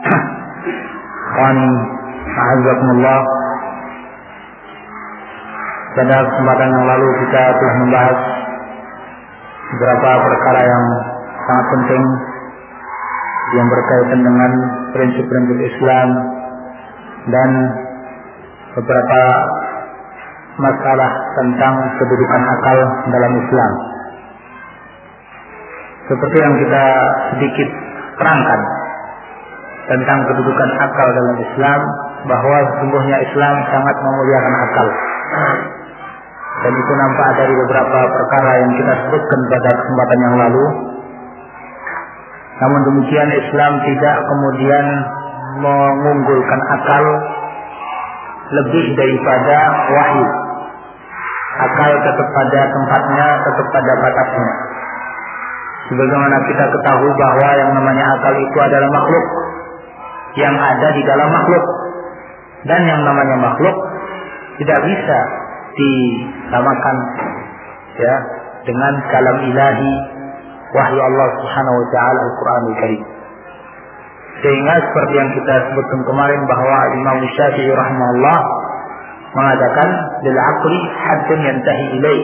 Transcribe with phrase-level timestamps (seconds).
[0.00, 1.70] Ikhwani
[2.30, 3.20] A'azakumullah
[5.90, 8.18] Pada kesempatan yang lalu kita telah membahas
[9.70, 10.84] beberapa perkara yang
[11.46, 12.04] sangat penting
[13.50, 14.52] yang berkaitan dengan
[14.94, 16.08] prinsip-prinsip Islam
[17.26, 17.50] dan
[18.78, 19.22] beberapa
[20.62, 22.78] masalah tentang kedudukan akal
[23.10, 23.72] dalam Islam.
[26.06, 26.84] Seperti yang kita
[27.34, 27.68] sedikit
[28.18, 28.60] terangkan
[29.90, 31.80] tentang kedudukan akal dalam Islam
[32.30, 34.88] bahwa sesungguhnya Islam sangat memuliakan akal.
[36.60, 40.64] Dan itu nampak dari beberapa perkara yang kita sebutkan pada kesempatan yang lalu.
[42.60, 44.86] Namun demikian Islam tidak kemudian
[45.58, 47.04] mengunggulkan akal
[48.54, 49.56] lebih daripada
[49.90, 50.26] wahyu.
[51.60, 54.50] Akal tetap pada tempatnya, tetap pada batasnya.
[55.90, 59.49] Sebagaimana kita ketahui bahwa yang namanya akal itu adalah makhluk
[60.38, 61.64] yang ada di dalam makhluk
[62.68, 63.76] dan yang namanya makhluk
[64.60, 65.18] tidak bisa
[65.74, 66.96] disamakan
[67.96, 68.14] ya
[68.68, 69.92] dengan kalam ilahi
[70.76, 73.02] wahyu Allah Subhanahu wa taala Al-Qur'anul Karim.
[74.40, 78.38] Sehingga seperti yang kita sebutkan kemarin bahwa Imam Syafi'i rahimahullah
[79.36, 79.88] mengatakan
[80.24, 82.22] lil aqli haddun yantahi ilaih.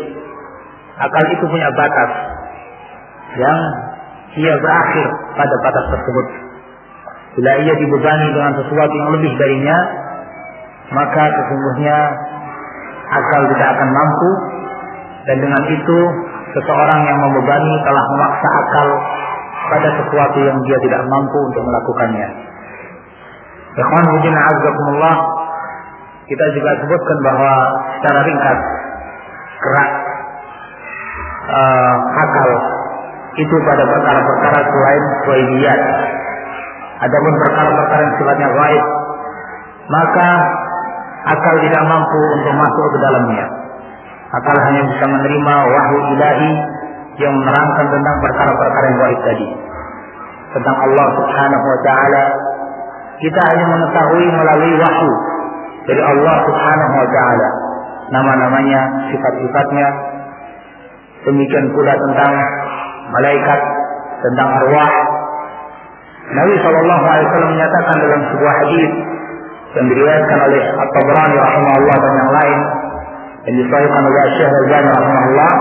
[0.97, 2.11] Akal itu punya batas
[3.37, 3.59] yang
[4.37, 6.27] ia berakhir pada batas tersebut.
[7.37, 9.79] Bila ia dibebani dengan sesuatu yang lebih darinya,
[10.97, 11.97] maka sesungguhnya
[13.13, 14.31] akal tidak akan mampu
[15.29, 15.99] dan dengan itu
[16.57, 18.89] seseorang yang membebani telah memaksa akal
[19.67, 22.29] pada sesuatu yang dia tidak mampu untuk melakukannya.
[23.77, 25.17] Ikhwan Hujina Azzakumullah
[26.27, 27.53] kita juga sebutkan bahwa
[27.99, 28.61] secara ringkas
[29.61, 29.91] kerak
[31.53, 32.51] uh, akal
[33.37, 35.81] itu pada perkara-perkara selain kewajiban
[36.97, 38.85] Adapun perkara-perkara yang sifatnya gaib,
[39.93, 40.29] maka
[41.29, 43.47] akal tidak mampu untuk masuk ke dalamnya.
[44.33, 46.51] Akal hanya bisa menerima wahyu ilahi
[47.21, 49.49] yang menerangkan tentang perkara-perkara yang gaib tadi.
[50.57, 52.25] Tentang Allah Subhanahu wa taala
[53.17, 55.13] kita hanya mengetahui melalui wahyu
[55.89, 57.49] dari Allah Subhanahu wa taala.
[58.07, 58.81] Nama-namanya,
[59.11, 59.89] sifat-sifatnya.
[61.27, 62.33] Demikian pula tentang
[63.11, 63.61] malaikat,
[64.23, 64.93] tentang arwah,
[66.27, 68.91] Nabi Shallallahu Alaihi Wasallam menyatakan dalam sebuah hadis
[69.79, 72.59] yang diriwayatkan oleh At-Tabrani rahimahullah dan yang lain
[73.47, 75.53] yang disahihkan oleh Syekh Al-Albani rahimahullah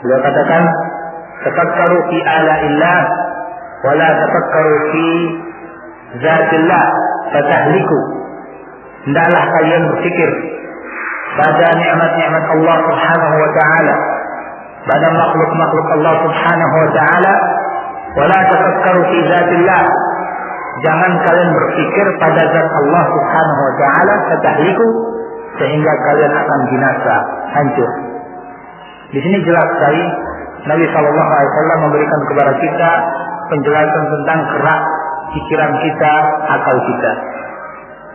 [0.00, 0.62] beliau katakan
[1.44, 3.00] tafakkaru fi ala illah
[3.84, 5.06] wa la tafakkaru fi
[6.24, 6.84] zatillah
[7.36, 7.98] fatahliku
[9.04, 10.30] hendaklah kalian berpikir
[11.34, 13.94] pada nikmat-nikmat Allah Subhanahu wa taala
[14.88, 17.34] pada makhluk-makhluk Allah Subhanahu wa taala
[18.18, 19.82] wala tafakkaru fi zatillah
[20.84, 24.88] jangan kalian berpikir pada zat Allah Subhanahu wa taala fatahliku
[25.58, 27.14] sehingga kalian akan binasa
[27.54, 27.90] hancur
[29.14, 30.02] di sini jelas sekali
[30.64, 32.90] Nabi Shallallahu Alaihi Wasallam memberikan kepada kita
[33.52, 34.82] penjelasan tentang kerak
[35.36, 36.12] pikiran kita,
[36.50, 37.12] akal kita.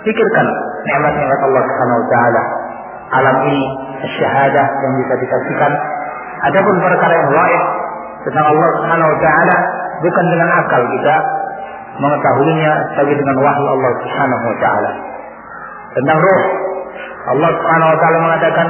[0.01, 0.45] Pikirkan
[0.88, 2.44] nikmat-nikmat Allah Subhanahu Wa Taala,
[3.21, 3.63] alam ini,
[4.18, 5.71] syahadah yang bisa disaksikan.
[6.50, 7.62] Adapun perkara yang lain
[8.25, 9.57] tentang Allah Subhanahu Wa Taala
[10.00, 11.16] bukan dengan akal kita
[12.00, 14.92] mengetahuinya tapi dengan wahyu Allah Subhanahu wa taala.
[16.00, 16.42] Tentang roh
[17.36, 18.68] Allah Subhanahu wa taala mengatakan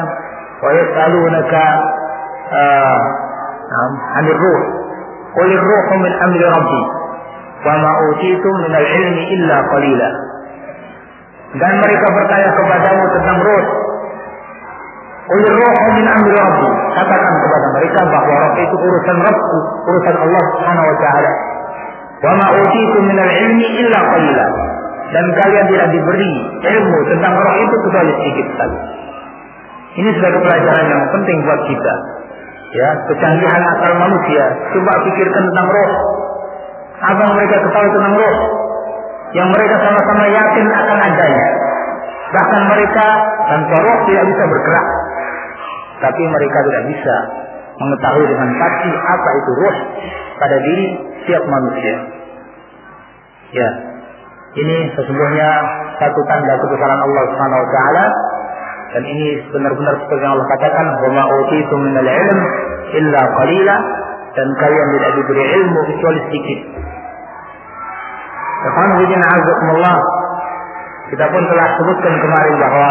[0.60, 1.64] wa yas'alunaka
[2.50, 3.00] uh,
[4.18, 4.62] 'anil ruh
[5.38, 6.82] qul ruhu min amri rabbi
[7.64, 10.10] wa ma utitum min al-ilmi illa qalila.
[11.50, 13.66] Dan mereka bertanya kepadamu tentang roh
[15.30, 16.70] Qul ruhu min amri rabbi.
[16.90, 21.32] Katakan kepada mereka bahwa roh itu urusan Rabbku, urusan Allah Subhanahu wa taala.
[22.20, 24.48] Wa ma utitu min al-ilmi illa qalila.
[25.10, 28.80] dan kalian tidak diberi ilmu tentang roh itu kecuali sedikit saja.
[29.98, 31.94] Ini sebagai pelajaran yang penting buat kita.
[32.70, 34.46] Ya, kecanggihan akal manusia.
[34.70, 35.92] Coba pikirkan tentang roh.
[37.02, 38.38] Apa yang mereka ketahui tentang roh?
[39.34, 41.48] Yang mereka sama-sama yakin akan adanya.
[42.30, 43.08] Bahkan mereka
[43.50, 44.86] tanpa roh tidak bisa bergerak.
[46.00, 47.16] Tapi mereka tidak bisa
[47.80, 49.78] mengetahui dengan pasti apa itu roh
[50.40, 50.86] pada diri
[51.24, 51.96] setiap manusia.
[53.50, 53.70] Ya,
[54.60, 55.50] ini sesungguhnya
[56.00, 58.06] satu tanda kebesaran Allah Subhanahu wa taala
[58.90, 62.40] dan ini benar-benar seperti yang Allah katakan, "Wa ma utitu minal ilm
[62.98, 63.76] illa qalila"
[64.34, 66.60] dan kalian tidak diberi ilmu kecuali sedikit.
[71.10, 72.90] Kita pun telah sebutkan kemarin bahwa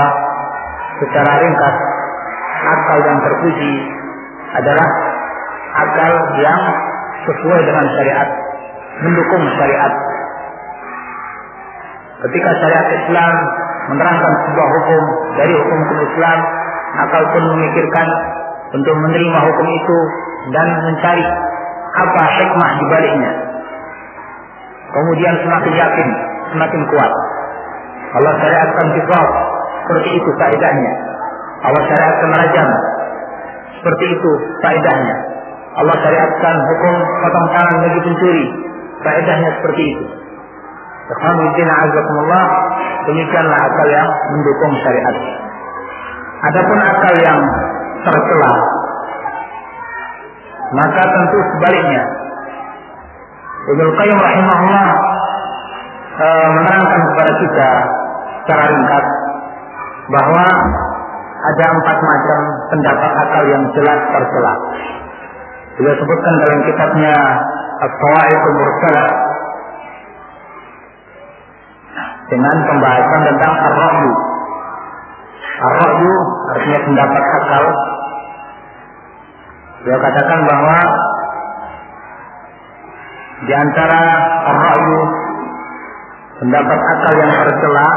[0.98, 1.76] secara ringkas
[2.58, 3.72] akal yang terpuji
[4.54, 4.88] adalah
[5.78, 6.12] akal
[6.42, 6.62] yang
[7.28, 8.28] sesuai dengan syariat,
[9.04, 9.92] mendukung syariat.
[12.18, 13.34] Ketika syariat Islam
[13.94, 15.02] menerangkan sebuah hukum
[15.38, 16.38] dari hukum-hukum Islam,
[17.06, 18.08] akal pun memikirkan
[18.74, 19.98] untuk menerima hukum itu
[20.52, 21.26] dan mencari
[21.98, 23.32] apa hikmah di baliknya.
[24.88, 26.08] Kemudian semakin yakin,
[26.56, 27.12] semakin kuat.
[28.08, 29.24] Allah syariatkan kisah
[29.84, 31.07] seperti itu faedahnya.
[31.58, 32.68] Allah syariatkan rajam
[33.78, 34.30] seperti itu
[34.62, 35.16] faedahnya.
[35.78, 38.46] Allah syariatkan hukum potong tangan bagi pencuri.
[39.06, 40.04] Faedahnya seperti itu.
[41.08, 42.44] Alhamdulillah azakumullah
[43.08, 45.16] demikianlah akal yang mendukung syariat.
[46.52, 47.40] Adapun akal yang
[48.04, 48.52] tercela
[50.68, 52.02] maka tentu sebaliknya.
[53.68, 54.88] Ibnu Qayyim rahimahullah
[56.16, 56.26] e,
[56.56, 57.70] menerangkan kepada kita
[58.44, 59.06] secara ringkas
[60.08, 60.46] bahwa
[61.38, 62.38] ada empat macam
[62.74, 64.54] pendapat akal yang jelas tercela.
[65.78, 67.14] Beliau sebutkan dalam kitabnya
[68.58, 69.10] Mursalah
[72.26, 74.12] dengan pembahasan tentang ar-ra'yu.
[75.62, 76.14] Ar-ra'yu
[76.58, 77.64] artinya pendapat akal.
[79.86, 80.78] Dia katakan bahwa
[83.46, 84.02] di antara
[84.42, 84.98] ar-ra'yu
[86.42, 87.88] pendapat akal yang tercela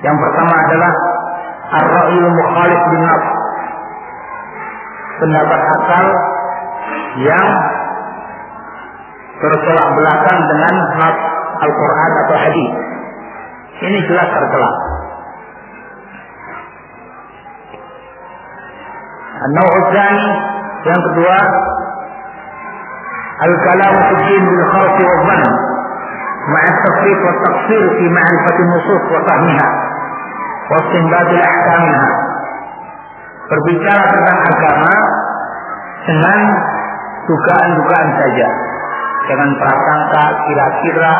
[0.00, 0.92] yang pertama adalah
[1.70, 3.04] ar-ra'yu mukhalif bin.
[5.20, 6.06] Pendapat akal
[7.20, 7.48] yang
[9.40, 10.74] bertolak belakang dengan
[11.60, 12.70] Al-Quran atau hadis.
[13.80, 14.72] Ini jelas tercela.
[19.40, 19.80] An-Naw'u
[20.84, 21.36] yang kedua
[23.40, 25.44] Al-kalam fi bil kharf wa dhann
[26.52, 29.68] ma'a at-tafriq wa at-taqsir fi ma'rifat an-nusus wa fahmiha
[30.70, 32.04] wa istinbat al-ahkamha
[33.50, 34.94] berbicara tentang agama
[36.06, 36.40] dengan
[37.26, 38.48] dugaan-dugaan saja.
[39.20, 41.14] Dengan prasangka kira-kira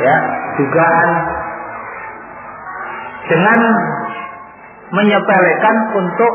[0.00, 0.16] ya
[0.56, 1.10] dugaan.
[3.28, 3.60] Dengan
[4.88, 6.32] menyepelekan untuk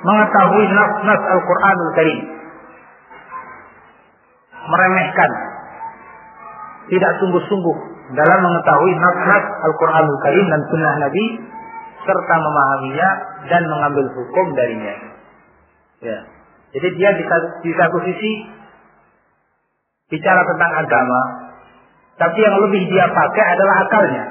[0.00, 2.20] mengetahui nas-nas Al-Quranul Karim.
[4.64, 5.30] Meremehkan.
[6.88, 11.24] Tidak sungguh-sungguh dalam mengetahui nas-nas Al-Quranul Karim dan sunnah Nabi
[12.00, 13.08] serta memahaminya
[13.46, 14.94] dan mengambil hukum darinya.
[16.00, 16.18] Ya.
[16.70, 17.24] Jadi dia di,
[17.66, 18.32] di satu sisi
[20.10, 21.20] bicara tentang agama,
[22.18, 24.24] tapi yang lebih dia pakai adalah akalnya.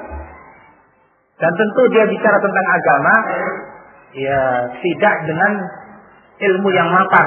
[1.40, 3.14] Dan tentu dia bicara tentang agama,
[4.12, 4.40] ya
[4.76, 5.52] tidak dengan
[6.36, 7.26] ilmu yang mapan.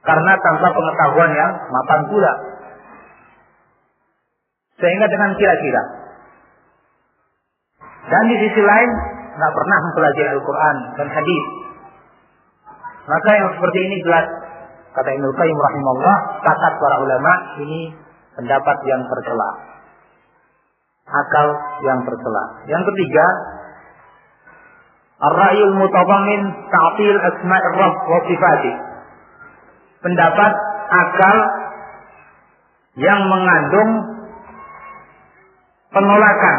[0.00, 2.32] Karena tanpa pengetahuan yang mapan pula.
[4.80, 5.82] Sehingga dengan kira-kira.
[8.10, 8.90] Dan di sisi lain,
[9.36, 11.44] nggak pernah mempelajari Al-Quran dan hadis.
[13.06, 14.26] Maka yang seperti ini jelas
[14.90, 17.32] Kata Ibnu Qayyim rahimahullah, kata para ulama
[17.62, 17.94] ini
[18.34, 19.50] pendapat yang tercela.
[21.06, 21.48] Akal
[21.86, 22.44] yang tercela.
[22.66, 23.26] Yang ketiga,
[25.20, 28.72] Ar-ra'yul mutadammin ta'til asma'ir rabb wa sifati.
[30.00, 30.52] Pendapat
[30.90, 31.36] akal
[32.98, 33.90] yang mengandung
[35.90, 36.56] penolakan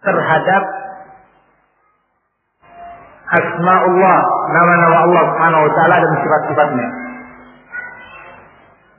[0.00, 0.62] terhadap
[3.30, 4.18] asmaullah,
[4.52, 6.88] nama-nama Allah Subhanahu wa taala dan sifat-sifatnya.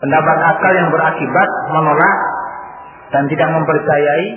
[0.02, 2.18] Pendapat akal yang berakibat menolak
[3.14, 4.28] dan tidak mempercayai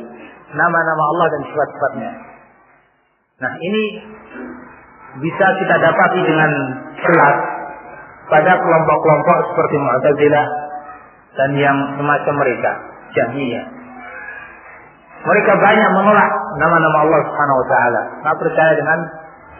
[0.52, 2.12] nama-nama Allah dan sifat-sifatnya.
[3.34, 3.84] Nah, ini
[5.24, 6.50] bisa kita dapati dengan
[7.00, 7.36] jelas
[8.28, 10.46] pada kelompok-kelompok seperti Mu'tazilah
[11.34, 12.72] dan yang semacam mereka,
[13.14, 13.83] Jahmiyah.
[15.24, 18.00] Mereka banyak menolak nama-nama Allah Subhanahu wa taala.
[18.20, 18.98] Tidak percaya dengan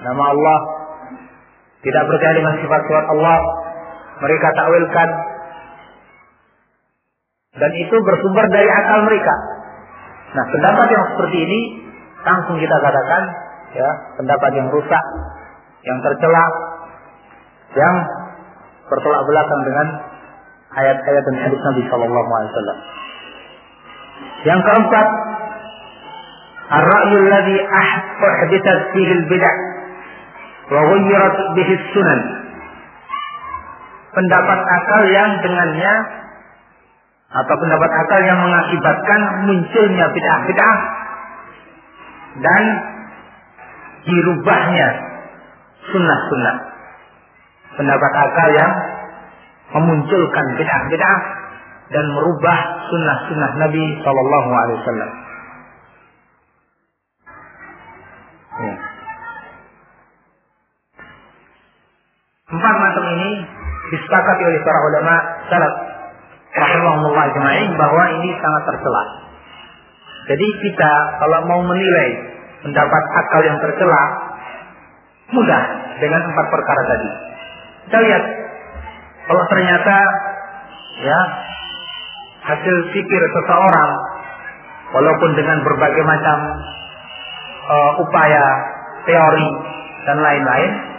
[0.04, 0.59] nama Allah,
[1.80, 3.38] tidak percaya dengan sifat-sifat Allah,
[4.21, 5.09] mereka takwilkan
[7.54, 9.35] Dan itu bersumber dari akal mereka.
[10.35, 11.61] Nah, pendapat yang seperti ini
[12.26, 13.23] langsung kita katakan
[13.78, 15.04] ya, pendapat yang rusak,
[15.87, 16.44] yang tercela,
[17.78, 17.94] yang
[18.90, 19.87] bertolak belakang dengan
[20.75, 22.78] ayat-ayat dan hadis Nabi Shallallahu Alaihi Wasallam.
[24.44, 25.06] Yang keempat,
[26.69, 29.53] الرأي الذي أحدثت فيه البدع
[30.72, 32.39] وغيرت به السنن
[34.10, 35.93] pendapat akal yang dengannya
[37.29, 40.77] atau pendapat akal yang mengakibatkan munculnya bid'ah-bid'ah
[42.41, 42.63] dan
[44.10, 44.88] dirubahnya
[45.93, 46.58] sunnah-sunnah.
[47.77, 48.72] Pendapat akal yang
[49.77, 51.19] memunculkan bid'ah-bid'ah
[51.93, 52.58] dan merubah
[52.89, 55.12] sunnah-sunnah Nabi Shallallahu Alaihi Wasallam.
[62.44, 63.30] Empat macam ini
[63.88, 65.14] disepakati oleh para ulama
[65.48, 65.74] salaf
[66.52, 69.04] rahimahullah ajma'in bahwa ini sangat tercela.
[70.28, 70.92] Jadi kita
[71.24, 72.08] kalau mau menilai
[72.60, 74.02] pendapat akal yang tercela
[75.32, 75.62] mudah
[76.04, 77.10] dengan empat perkara tadi.
[77.88, 78.24] Kita lihat
[79.24, 79.96] kalau ternyata
[81.00, 81.20] ya
[82.44, 83.90] hasil pikir seseorang
[84.92, 86.38] walaupun dengan berbagai macam
[87.72, 88.44] uh, upaya
[89.08, 89.48] teori
[90.04, 90.93] dan lain-lain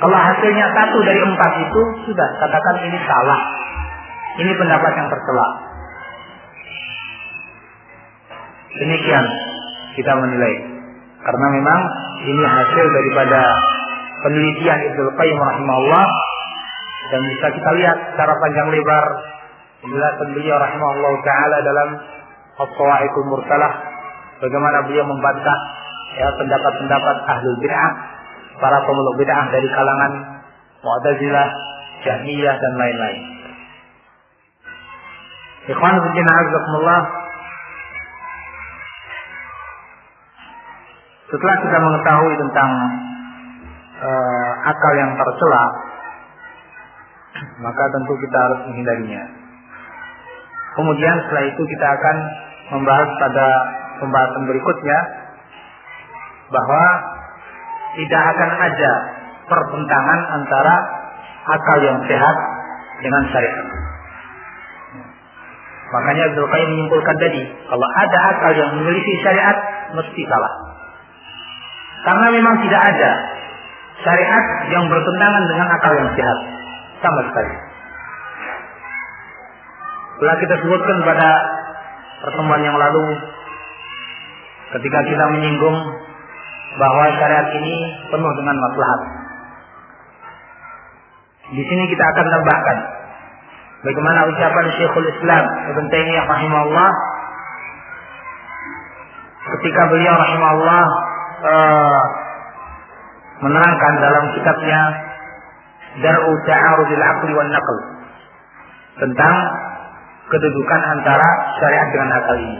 [0.00, 3.40] kalau hasilnya satu dari empat itu sudah katakan ini salah.
[4.40, 5.48] Ini pendapat yang tercela
[8.80, 9.24] demikian
[9.98, 10.54] kita menilai.
[11.20, 11.80] Karena memang
[12.24, 13.40] ini hasil daripada
[14.24, 16.06] penelitian Ibnu Qayyim rahimahullah.
[17.10, 19.04] Dan bisa kita lihat secara panjang lebar
[19.82, 21.88] penjelasan beliau rahimahullah taala dalam
[22.60, 23.72] Al-Qawaidul Mursalah
[24.38, 25.58] bagaimana beliau membantah
[26.14, 27.90] ya pendapat-pendapat ahlul bid'ah
[28.60, 30.12] para pemeluk bid'ah dari kalangan
[30.80, 31.48] Mu'tazilah,
[32.04, 33.22] Jahmiyah dan lain-lain.
[35.68, 37.02] Ikhwan fillah
[41.30, 42.70] Setelah kita mengetahui tentang
[44.02, 45.64] uh, akal yang tercela,
[47.62, 49.22] maka tentu kita harus menghindarinya.
[50.74, 52.16] Kemudian setelah itu kita akan
[52.74, 53.46] membahas pada
[54.02, 54.98] pembahasan berikutnya
[56.50, 56.84] bahwa
[57.98, 58.92] tidak akan ada
[59.50, 60.74] pertentangan antara
[61.50, 62.36] akal yang sehat
[63.02, 63.66] dengan syariat.
[65.90, 69.56] Makanya Abdul Qayyim menyimpulkan tadi, kalau ada akal yang memiliki syariat,
[69.90, 70.52] mesti salah.
[72.06, 73.10] Karena memang tidak ada
[74.00, 76.38] syariat yang bertentangan dengan akal yang sehat.
[77.00, 77.54] Sama sekali.
[80.20, 81.30] Telah kita sebutkan pada
[82.20, 83.04] pertemuan yang lalu
[84.78, 85.78] ketika kita menyinggung
[86.78, 87.74] bahwa syariat ini
[88.10, 89.00] penuh dengan maslahat.
[91.50, 92.78] Di sini kita akan tambahkan
[93.82, 96.90] bagaimana ucapan Syekhul Islam Ibn Taimiyah rahimahullah
[99.58, 100.84] ketika beliau rahimahullah
[101.42, 102.00] uh,
[103.40, 104.80] menerangkan dalam kitabnya
[106.06, 107.78] Dar'u Ta'arudil Aqli wan Naql
[109.00, 109.36] tentang
[110.30, 112.58] kedudukan antara syariat dengan akal ini.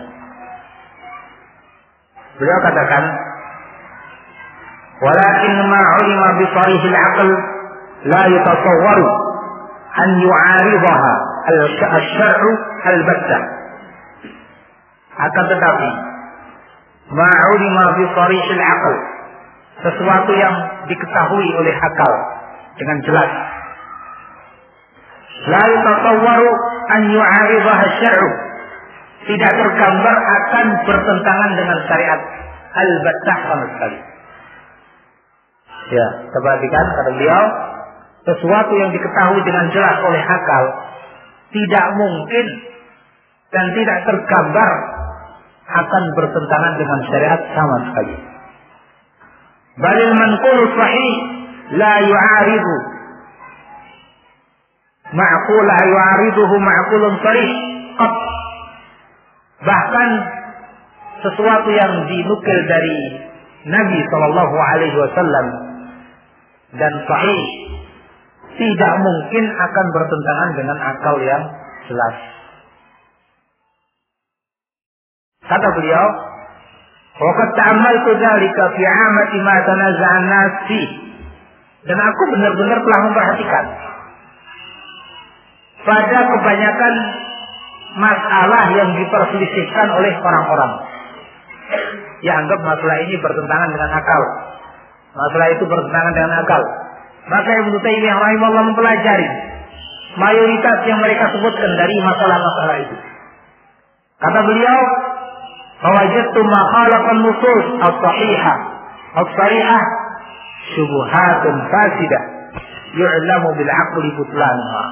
[2.42, 3.04] Beliau katakan,
[5.00, 7.28] "Walakin ma 'ulima bi sarihil aql
[8.12, 9.08] la yatasawwaru
[9.96, 11.12] an yu'aridaha
[11.96, 12.50] al-syar'u
[12.84, 13.38] al-batta."
[15.20, 15.90] Akan tetapi,
[17.16, 18.94] ma 'ulima bi sarihil aql
[19.80, 20.54] sesuatu yang
[20.88, 22.12] diketahui oleh akal
[22.76, 23.32] dengan jelas.
[25.48, 26.50] La yatasawwaru
[26.92, 28.30] an yu'aridaha syar'u.
[29.20, 32.20] Tidak tergambar akan bertentangan dengan syariat.
[32.70, 33.98] Al-battah sama sekali.
[35.90, 37.44] Ya, perhatikan kata beliau,
[38.22, 40.64] sesuatu yang diketahui dengan jelas oleh akal
[41.50, 42.46] tidak mungkin
[43.50, 44.70] dan tidak tergambar
[45.70, 48.16] akan bertentangan dengan syariat sama sekali.
[49.80, 51.12] Balil manqul sahih
[51.78, 52.74] la yu'aridu
[55.10, 57.50] ma'qul la yu'ariduhu ma'qulun sarih
[57.98, 58.14] qat
[59.66, 60.10] bahkan
[61.22, 62.98] sesuatu yang dinukil dari
[63.68, 65.69] Nabi Shallallahu Alaihi Wasallam
[66.76, 67.44] dan sahih
[68.60, 71.42] tidak mungkin akan bertentangan dengan akal yang
[71.88, 72.16] jelas.
[75.48, 76.06] Kata beliau,
[77.18, 80.82] "Waqad ta'ammaltu dzalika fi 'amati ma tanaza'an nasi."
[81.80, 83.64] Dan aku benar-benar telah memperhatikan
[85.80, 86.94] pada kebanyakan
[87.96, 90.72] masalah yang diperselisihkan oleh orang-orang.
[92.20, 94.22] Ya anggap masalah ini bertentangan dengan akal.
[95.10, 96.62] Masalah itu bertentangan dengan akal.
[97.26, 99.28] Maka Ibnu Taimiyah rahimahullah mempelajari
[100.18, 102.96] mayoritas yang mereka sebutkan dari masalah-masalah itu.
[104.20, 104.78] Kata beliau,
[105.82, 108.56] "Fawajadtu ma khalaqan nusus as-sahihah
[109.22, 109.82] as-sarihah
[110.74, 112.22] syubhatun fasidah
[112.98, 114.84] yu'lamu bil aqli butlanuha."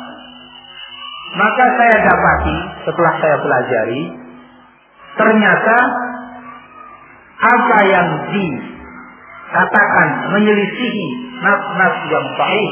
[1.28, 2.56] Maka saya dapati
[2.88, 4.02] setelah saya pelajari
[5.18, 5.76] ternyata
[7.38, 8.08] apa yang
[9.48, 11.06] dikatakan menyelisihi
[11.40, 12.70] nas-nas yang sahih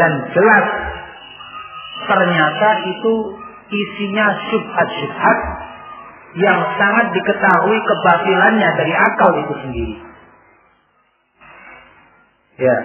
[0.00, 0.66] dan jelas
[2.08, 3.14] ternyata itu
[3.68, 5.38] isinya syubhat-syubhat
[6.40, 9.94] yang sangat diketahui kebatilannya dari akal itu sendiri.
[12.58, 12.76] Ya.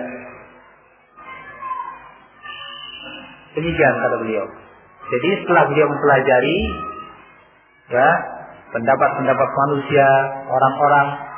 [3.58, 4.46] Demikian kata beliau.
[5.10, 6.58] Jadi setelah beliau mempelajari
[7.90, 8.10] ya
[8.70, 10.08] pendapat-pendapat manusia,
[10.46, 11.29] orang-orang,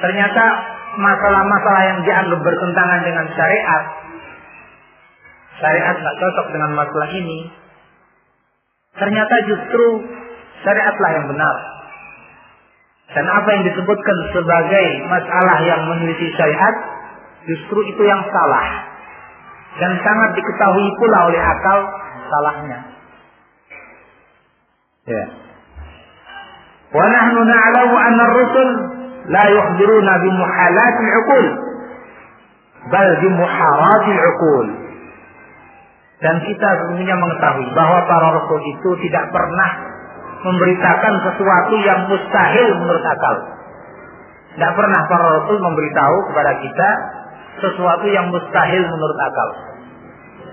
[0.00, 0.44] ternyata
[0.96, 3.84] masalah-masalah yang dianggap bertentangan dengan syariat,
[5.60, 7.48] syariat nggak cocok dengan masalah ini,
[8.96, 9.84] ternyata justru
[10.64, 11.56] syariatlah yang benar.
[13.06, 16.74] Dan apa yang disebutkan sebagai masalah yang meneliti syariat,
[17.46, 18.66] justru itu yang salah.
[19.76, 21.78] Dan sangat diketahui pula oleh akal
[22.26, 22.78] salahnya.
[25.06, 25.24] Ya.
[26.90, 28.24] Wa nahnu na'lamu anna
[29.26, 31.46] bi muhalatil 'uqul
[32.90, 34.66] bal bi muharatil 'uqul.
[36.16, 39.70] Dan kita sebenarnya mengetahui bahwa para rasul itu tidak pernah
[40.48, 43.36] memberitakan sesuatu yang mustahil menurut akal.
[44.56, 46.88] Tidak pernah para rasul memberitahu kepada kita
[47.60, 49.48] sesuatu yang mustahil menurut akal.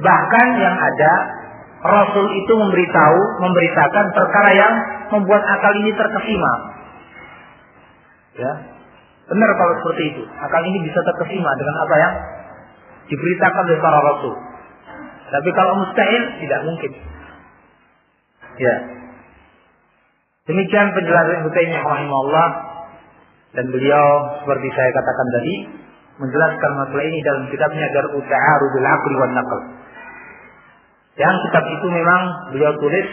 [0.04, 1.14] Bahkan yang ada
[1.84, 4.74] Rasul itu memberitahu, memberitakan perkara yang
[5.12, 6.73] membuat akal ini terkesima.
[8.34, 8.52] Ya,
[9.30, 10.24] benar kalau seperti itu.
[10.42, 12.14] Akal ini bisa terkesima dengan apa yang
[13.14, 14.36] diberitakan oleh para Rasul.
[15.34, 16.92] Tapi kalau mustahil tidak mungkin.
[18.62, 18.76] Ya.
[20.44, 22.50] Demikian penjelasan Ibnu Taimiyah rahimahullah
[23.54, 24.06] dan beliau
[24.44, 25.56] seperti saya katakan tadi
[26.22, 29.60] menjelaskan masalah ini dalam kitabnya Dar'u Ta'arudul Aqli wan Naql.
[31.18, 32.22] Yang kitab itu memang
[32.54, 33.08] beliau tulis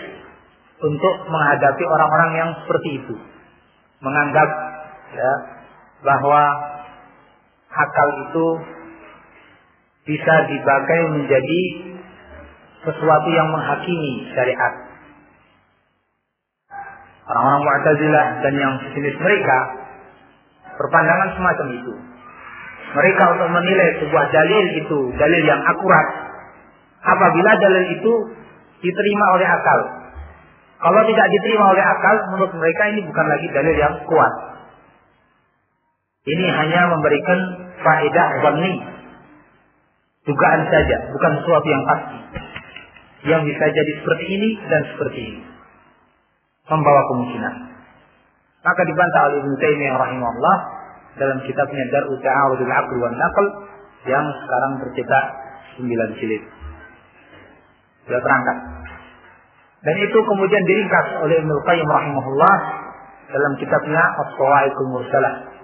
[0.80, 3.14] untuk menghadapi orang-orang yang seperti itu.
[4.00, 4.48] Menganggap
[5.14, 5.32] ya,
[6.02, 6.42] bahwa
[7.70, 8.46] akal itu
[10.08, 11.62] bisa dipakai menjadi
[12.82, 14.74] sesuatu yang menghakimi syariat.
[17.30, 19.58] Orang-orang Mu'tazilah dan yang sejenis mereka
[20.80, 21.94] berpandangan semacam itu.
[22.90, 26.06] Mereka untuk menilai sebuah dalil itu dalil yang akurat
[27.06, 28.12] apabila dalil itu
[28.82, 29.80] diterima oleh akal.
[30.80, 34.32] Kalau tidak diterima oleh akal, menurut mereka ini bukan lagi dalil yang kuat.
[36.20, 37.40] Ini hanya memberikan
[37.80, 38.74] faedah zanni.
[40.28, 42.18] Dugaan saja, bukan sesuatu yang pasti.
[43.24, 45.42] Yang bisa jadi seperti ini dan seperti ini.
[46.68, 47.54] Membawa kemungkinan.
[48.60, 50.56] Maka dibantah oleh Ibnu Taimiyah rahimahullah
[51.16, 53.46] dalam kitabnya Dar'u Ta'arudul Aql wan Naql
[54.04, 55.24] yang sekarang tercetak
[55.80, 56.44] 9 jilid
[58.04, 58.58] sudah terangkat.
[59.80, 62.56] Dan itu kemudian diringkas oleh Ibnu Qayyim rahimahullah
[63.32, 65.59] dalam kitabnya As-Sawa'iqul Mursalah.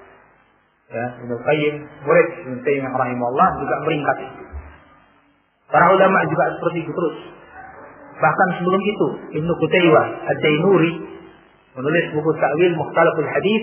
[0.86, 1.74] Ya, Ibnu Qayyim,
[2.06, 4.42] murid Ibnu Taimiyah rahimahullah juga meringkas itu.
[5.66, 7.16] Para ulama juga seperti itu terus.
[8.16, 9.06] Bahkan sebelum itu,
[9.42, 10.92] Ibnu Qutaybah Ad-Dainuri
[11.76, 13.62] menulis buku Ta'wil Mukhtalaful Hadis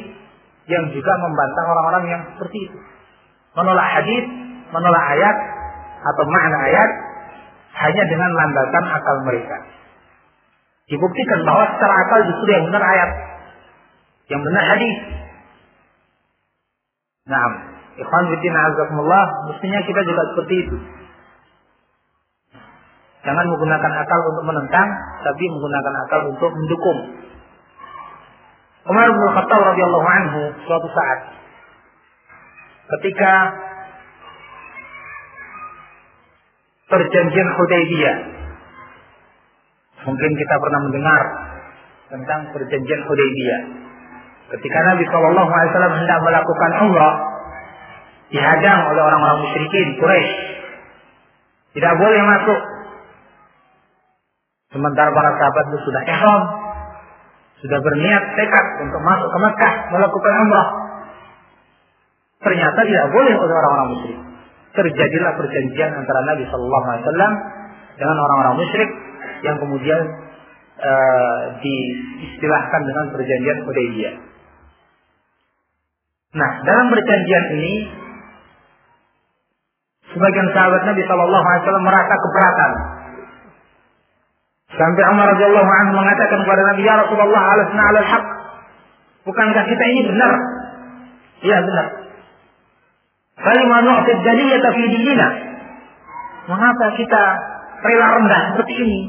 [0.69, 2.77] yang juga membantah orang-orang yang seperti itu.
[3.55, 4.23] Menolak hadis,
[4.71, 5.35] menolak ayat
[6.03, 6.89] atau makna ayat
[7.73, 9.57] hanya dengan landasan akal mereka.
[10.91, 13.09] Dibuktikan bahwa secara akal justru yang benar ayat,
[14.27, 14.95] yang benar hadis.
[17.23, 17.47] Nah,
[17.95, 20.77] ikhwan fitin azakumullah, mestinya kita juga seperti itu.
[23.23, 24.89] Jangan menggunakan akal untuk menentang,
[25.23, 26.99] tapi menggunakan akal untuk mendukung.
[28.83, 31.19] Umar bin Khattab radhiyallahu anhu suatu saat
[32.99, 33.33] ketika
[36.91, 38.17] perjanjian Hudaybiyah.
[40.03, 41.21] Mungkin kita pernah mendengar
[42.11, 43.61] tentang perjanjian Hudaybiyah.
[44.53, 47.15] Ketika Nabi Shallallahu Alaihi Wasallam hendak melakukan umrah,
[48.29, 50.33] dihadang oleh orang-orang musyrikin Quraisy,
[51.73, 52.59] tidak boleh masuk.
[54.73, 56.43] Sementara para sahabat itu sudah ihram,
[57.61, 60.69] sudah berniat tekad untuk masuk ke Mekah melakukan umrah.
[62.41, 64.19] Ternyata tidak boleh oleh orang-orang musyrik
[64.73, 67.31] terjadilah perjanjian antara Nabi Wasallam
[67.93, 68.89] dengan orang-orang musyrik
[69.45, 70.01] yang kemudian
[70.81, 74.32] uh, diistilahkan dengan perjanjian Hudaybiyah.
[76.33, 77.73] Nah, dalam perjanjian ini
[80.09, 82.71] sebagian sahabat Nabi Shallallahu Alaihi Wasallam merasa keberatan.
[84.73, 88.25] Sampai Umar radhiyallahu anhu mengatakan kepada Nabi, "Ya Rasulullah, alasna 'alal haq."
[89.29, 90.31] Bukankah kita ini benar?
[91.45, 91.87] Iya benar.
[93.37, 95.27] Falima nu'tid daliyata fi dinina?
[96.49, 97.23] Mengapa kita
[97.85, 98.99] rela rendah seperti ini?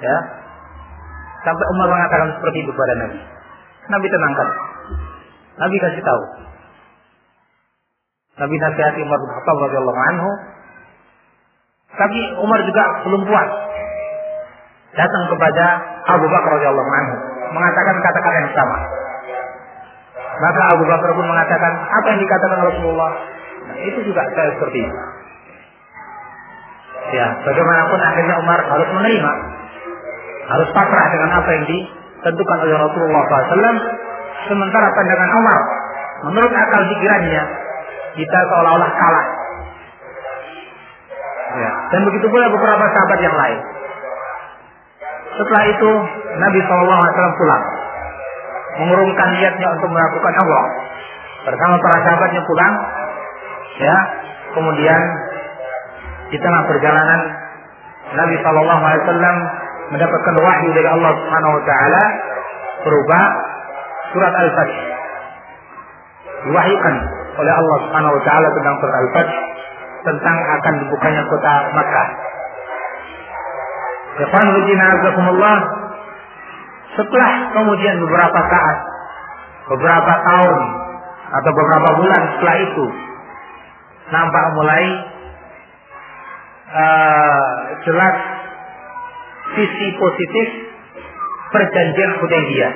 [0.00, 0.18] Ya.
[1.44, 3.33] Sampai Umar mengatakan seperti itu kepada Nabi.
[3.88, 4.48] Nabi tenangkan.
[5.60, 6.22] Nabi kasih tahu.
[8.34, 10.30] Nabi nasihati Umar bin Khattab radhiyallahu anhu.
[11.94, 13.50] Tapi Umar juga belum puas.
[14.94, 15.64] Datang kepada
[16.10, 17.16] Abu Bakar radhiyallahu anhu
[17.54, 18.78] mengatakan kata-kata yang sama.
[20.34, 23.12] Maka Abu Bakar pun mengatakan apa yang dikatakan Rasulullah.
[23.64, 24.98] Nah, itu juga saya seperti itu.
[27.14, 29.32] Ya, bagaimanapun akhirnya Umar harus menerima,
[30.50, 31.64] harus pasrah dengan apa yang
[32.24, 33.76] ditentukan oleh Rasulullah SAW.
[34.48, 35.60] Sementara pandangan Umar,
[36.24, 37.44] menurut akal pikirannya,
[38.16, 39.26] kita seolah-olah kalah.
[41.54, 41.70] Ya.
[41.92, 43.60] Dan begitu pula beberapa sahabat yang lain.
[45.36, 45.90] Setelah itu
[46.40, 47.64] Nabi SAW pulang,
[48.80, 50.64] mengurungkan niatnya untuk melakukan Allah
[51.44, 52.74] bersama para sahabatnya pulang.
[53.74, 53.96] Ya,
[54.54, 55.00] kemudian
[56.32, 57.20] di tengah perjalanan
[58.16, 58.80] Nabi SAW
[59.92, 62.04] mendapatkan wahyu dari Allah Subhanahu Wa Taala
[62.84, 63.20] berupa
[64.14, 64.80] surat Al-Fatih.
[66.44, 66.94] Diwahyukan
[67.40, 69.40] oleh Allah Subhanahu Wa Taala tentang surat Al-Fatih
[70.04, 72.08] tentang akan dibukanya kota Makkah.
[75.34, 75.56] Allah
[76.94, 78.78] setelah kemudian beberapa saat,
[79.66, 80.60] beberapa tahun
[81.34, 82.86] atau beberapa bulan setelah itu
[84.14, 84.84] nampak mulai
[86.70, 87.48] uh,
[87.82, 88.16] jelas
[89.54, 90.46] sisi positif
[91.54, 92.72] perjanjian Hudaybiyah.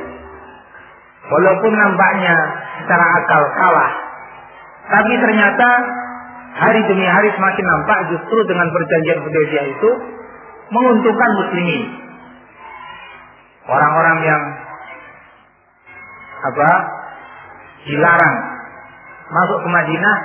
[1.29, 2.37] Walaupun nampaknya
[2.81, 3.93] secara akal kalah,
[4.88, 5.69] tapi ternyata
[6.57, 9.91] hari demi hari semakin nampak justru dengan perjanjian Hudaybiyah itu
[10.73, 11.83] menguntungkan muslimin.
[13.69, 14.43] Orang-orang yang
[16.38, 16.71] apa
[17.85, 18.37] dilarang
[19.29, 20.17] masuk ke Madinah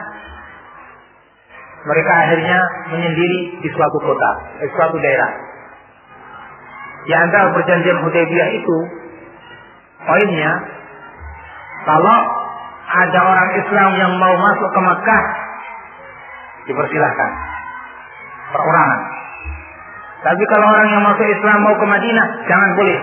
[1.84, 2.60] mereka akhirnya
[2.96, 4.32] menyendiri di suatu kota,
[4.63, 5.32] di suatu daerah.
[7.04, 8.78] Di antara perjanjian Hudaybiyah itu
[10.08, 10.52] poinnya
[11.84, 12.18] kalau
[12.84, 15.24] ada orang Islam yang mau masuk ke Makkah
[16.63, 17.32] dipersilahkan
[18.56, 19.02] perorangan
[20.24, 23.00] tapi kalau orang yang masuk Islam mau ke Madinah, jangan boleh.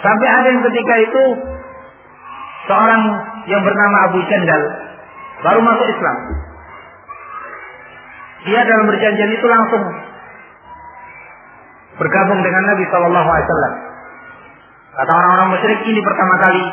[0.00, 1.22] Sampai ada yang ketika itu
[2.64, 3.02] seorang
[3.44, 4.62] yang bernama Abu Jandal
[5.44, 6.16] baru masuk Islam.
[8.48, 9.84] Dia dalam perjanjian itu langsung
[11.98, 13.74] bergabung dengan Nabi Shallallahu Alaihi Wasallam.
[14.94, 16.64] Kata orang-orang musyrik ini pertama kali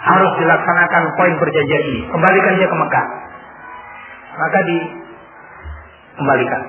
[0.00, 2.00] harus dilaksanakan poin perjanjian ini.
[2.08, 3.06] Kembalikan dia ke Mekah.
[4.40, 6.62] Maka dikembalikan.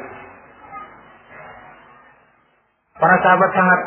[3.00, 3.80] Para sahabat sangat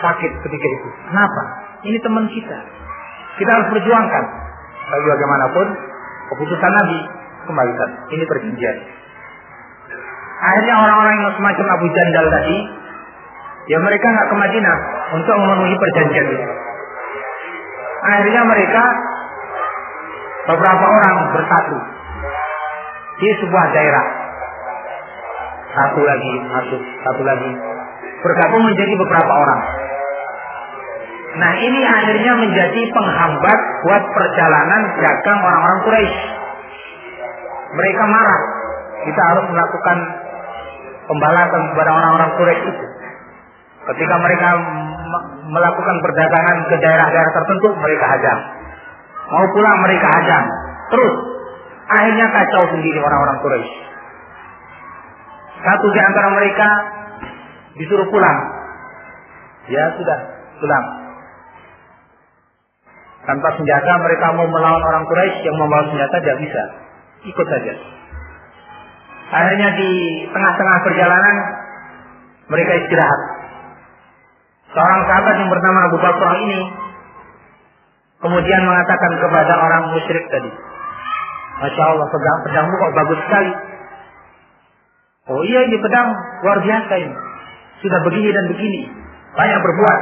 [0.00, 0.88] sakit ketika itu.
[1.10, 1.42] Kenapa?
[1.84, 2.58] Ini teman kita.
[3.36, 4.24] Kita harus berjuangkan.
[4.86, 5.66] Tapi bagaimanapun,
[6.32, 6.98] keputusan Nabi
[7.48, 7.90] kembalikan.
[8.12, 8.76] Ini perjanjian.
[10.36, 12.56] Akhirnya orang-orang yang semacam Abu Jandal tadi,
[13.66, 14.76] ya mereka nggak ke Madinah
[15.14, 16.48] untuk memenuhi perjanjian itu.
[18.06, 18.82] Akhirnya mereka
[20.46, 21.76] beberapa orang bersatu
[23.18, 24.06] di sebuah daerah.
[25.76, 27.50] Satu lagi masuk, satu lagi
[28.24, 29.62] bergabung menjadi beberapa orang.
[31.36, 36.16] Nah ini akhirnya menjadi penghambat buat perjalanan dagang orang-orang Quraisy.
[37.76, 38.40] Mereka marah.
[39.04, 39.98] Kita harus melakukan
[41.12, 42.86] pembalasan kepada orang-orang Quraisy itu.
[43.86, 44.48] Ketika mereka
[45.46, 48.40] melakukan perdagangan ke daerah-daerah tertentu, mereka hadang.
[49.30, 50.44] Mau pulang mereka hadang.
[50.90, 51.14] Terus
[51.86, 53.74] akhirnya kacau sendiri orang-orang Quraisy.
[55.62, 56.68] Satu di antara mereka
[57.78, 58.38] disuruh pulang.
[59.66, 60.18] Ya sudah,
[60.62, 60.84] pulang.
[63.26, 66.62] Tanpa senjata mereka mau melawan orang Quraisy yang membawa senjata tidak bisa.
[67.26, 67.74] Ikut saja.
[69.26, 69.90] Akhirnya di
[70.30, 71.36] tengah-tengah perjalanan
[72.46, 73.20] mereka istirahat.
[74.76, 76.60] Seorang sahabat yang bernama Abu Bakar ini
[78.20, 80.52] kemudian mengatakan kepada orang musyrik tadi,
[81.64, 83.52] Masya Allah pedang pedangmu kok bagus sekali.
[85.32, 86.12] Oh iya ini pedang
[86.44, 87.16] luar biasa ini
[87.80, 88.80] sudah begini dan begini,
[89.32, 90.00] banyak berbuat.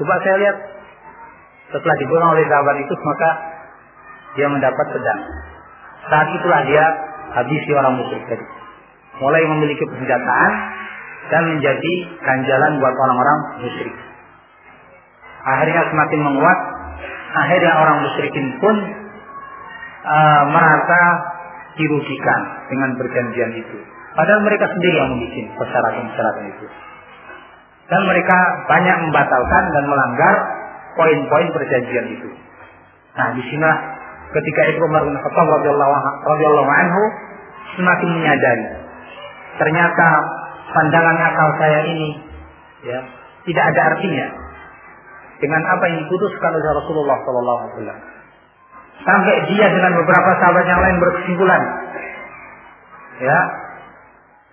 [0.00, 0.56] Coba saya lihat
[1.68, 3.30] setelah dibuang oleh sahabat itu maka
[4.40, 5.20] dia mendapat pedang.
[6.08, 6.84] Saat itulah dia
[7.36, 8.46] habisi orang musyrik tadi.
[9.20, 10.52] Mulai memiliki persenjataan
[11.30, 13.96] dan menjadi ganjalan buat orang-orang musyrik.
[15.46, 16.58] Akhirnya semakin menguat.
[17.36, 18.76] Akhirnya orang musyrikin pun
[20.08, 21.00] uh, merasa
[21.76, 22.40] dirugikan
[22.72, 23.76] dengan perjanjian itu.
[24.16, 26.66] Padahal mereka sendiri yang membuat persyaratan-persyaratan itu.
[27.86, 30.34] Dan mereka banyak membatalkan dan melanggar
[30.96, 32.30] poin-poin perjanjian itu.
[33.14, 33.70] Nah, di sini
[34.32, 37.02] ketika itu Umar bin Khattab radhiyallahu anhu
[37.76, 38.66] semakin menyadari
[39.56, 40.08] ternyata
[40.76, 42.08] pandangan akal saya ini
[42.84, 43.00] ya
[43.48, 44.26] tidak ada artinya
[45.40, 48.00] dengan apa yang diputuskan oleh Rasulullah Sallallahu Alaihi Wasallam.
[48.96, 51.62] Sampai dia dengan beberapa sahabat yang lain berkesimpulan,
[53.20, 53.38] ya,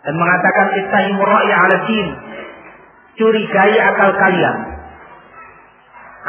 [0.03, 2.07] dan mengatakan istahimu ra'ya ala din.
[3.13, 4.57] Curigai akal kalian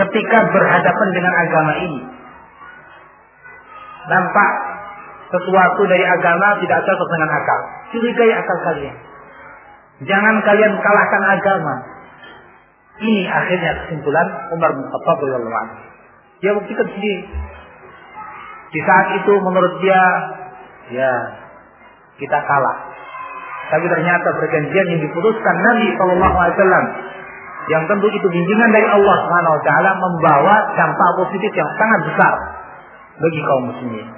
[0.05, 2.01] ketika berhadapan dengan agama ini.
[4.05, 4.51] Nampak
[5.33, 7.61] sesuatu dari agama tidak cocok dengan akal.
[7.91, 8.97] Curigai akal kalian.
[10.03, 11.75] Jangan kalian kalahkan agama.
[12.99, 15.77] Ini akhirnya kesimpulan Umar bin Khattab radhiyallahu anhu.
[16.43, 17.31] Dia buktikan sendiri.
[18.75, 20.03] Di saat itu menurut dia,
[20.99, 21.13] ya
[22.19, 22.79] kita kalah.
[23.71, 26.87] Tapi ternyata perjanjian yang diputuskan Nabi Shallallahu Alaihi Wasallam
[27.65, 32.35] yang tentu itu bimbingan dari Allah Subhanahu Wa Taala membawa dampak positif yang sangat besar
[33.19, 34.09] bagi kaum muslimin.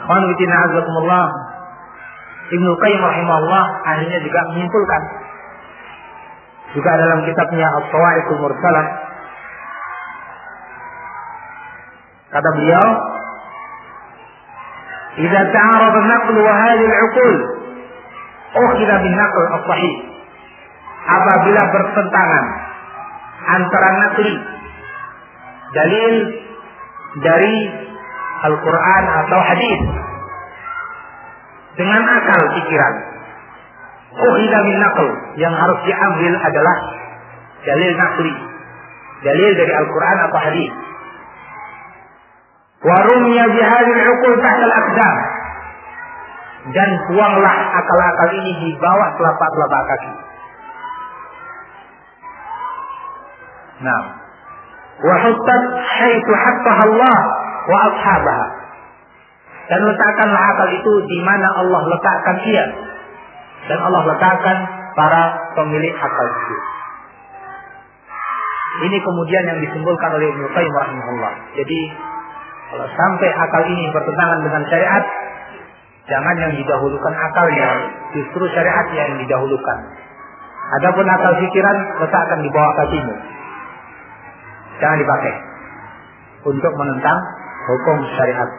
[0.00, 1.24] Azakumullah
[2.50, 5.02] Ibnu Qayyim rahimahullah akhirnya juga menyimpulkan
[6.74, 8.86] juga dalam kitabnya As-Sawa'iqul Mursalah
[12.30, 12.86] kata beliau
[15.18, 17.34] "Idza ta'arada an-naql wa hadhihi al-'uqul
[18.54, 19.94] ukhidha bin-naql as-sahih."
[21.00, 22.46] Apabila bertentangan
[23.50, 24.34] antara nakli
[25.74, 26.14] dalil
[27.24, 27.56] dari
[28.46, 29.80] Al-Quran atau hadis
[31.78, 32.94] dengan akal pikiran.
[34.10, 35.06] Oh min naql
[35.38, 36.76] yang harus diambil adalah
[37.62, 38.34] dalil nakli.
[39.20, 40.72] Dalil dari Al-Quran atau hadis.
[42.80, 45.16] Warumnya bihadil ukul tahtal akdam.
[46.72, 50.12] Dan buanglah akal-akal ini di bawah telapak-telapak kaki.
[53.80, 54.02] Nah.
[55.00, 57.18] Wahuttat haitu hattaha Allah
[57.64, 58.59] wa ashabaha.
[59.70, 62.66] Dan letakkanlah akal itu di mana Allah letakkan ia.
[63.70, 64.56] Dan Allah letakkan
[64.98, 65.22] para
[65.54, 66.56] pemilik akal itu.
[68.90, 71.32] Ini kemudian yang disimpulkan oleh Ibnu Qayyim rahimahullah.
[71.54, 71.80] Jadi
[72.70, 75.04] kalau sampai akal ini bertentangan dengan syariat,
[76.06, 77.70] jangan yang didahulukan akalnya,
[78.14, 79.78] justru syariat yang didahulukan.
[80.82, 83.14] Adapun akal pikiran letakkan di bawah kakimu.
[84.82, 85.34] Jangan dipakai
[86.46, 87.18] untuk menentang
[87.70, 88.50] hukum syariat.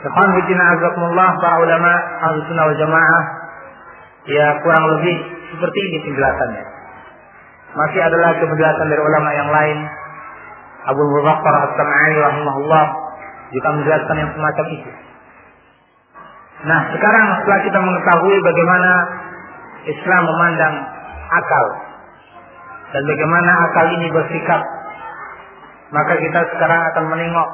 [0.00, 1.92] Ikhwan Bidina Azzaqullah para ulama
[2.24, 3.24] ahli sunnah wal jamaah
[4.30, 5.16] ya kurang lebih
[5.50, 6.64] seperti ini penjelasannya.
[7.70, 9.78] Masih ada lagi penjelasan dari ulama yang lain.
[10.80, 12.84] Abu Muzaffar As-Sam'ani rahimahullah
[13.52, 14.90] juga menjelaskan yang semacam itu.
[16.60, 18.90] Nah, sekarang setelah kita mengetahui bagaimana
[19.88, 20.74] Islam memandang
[21.30, 21.66] akal
[22.90, 24.62] dan bagaimana akal ini bersikap,
[25.92, 27.48] maka kita sekarang akan menengok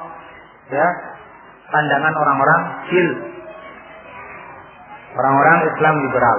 [0.70, 0.88] ya.
[1.66, 3.08] Pandangan orang-orang fil
[5.18, 6.38] orang-orang Islam liberal.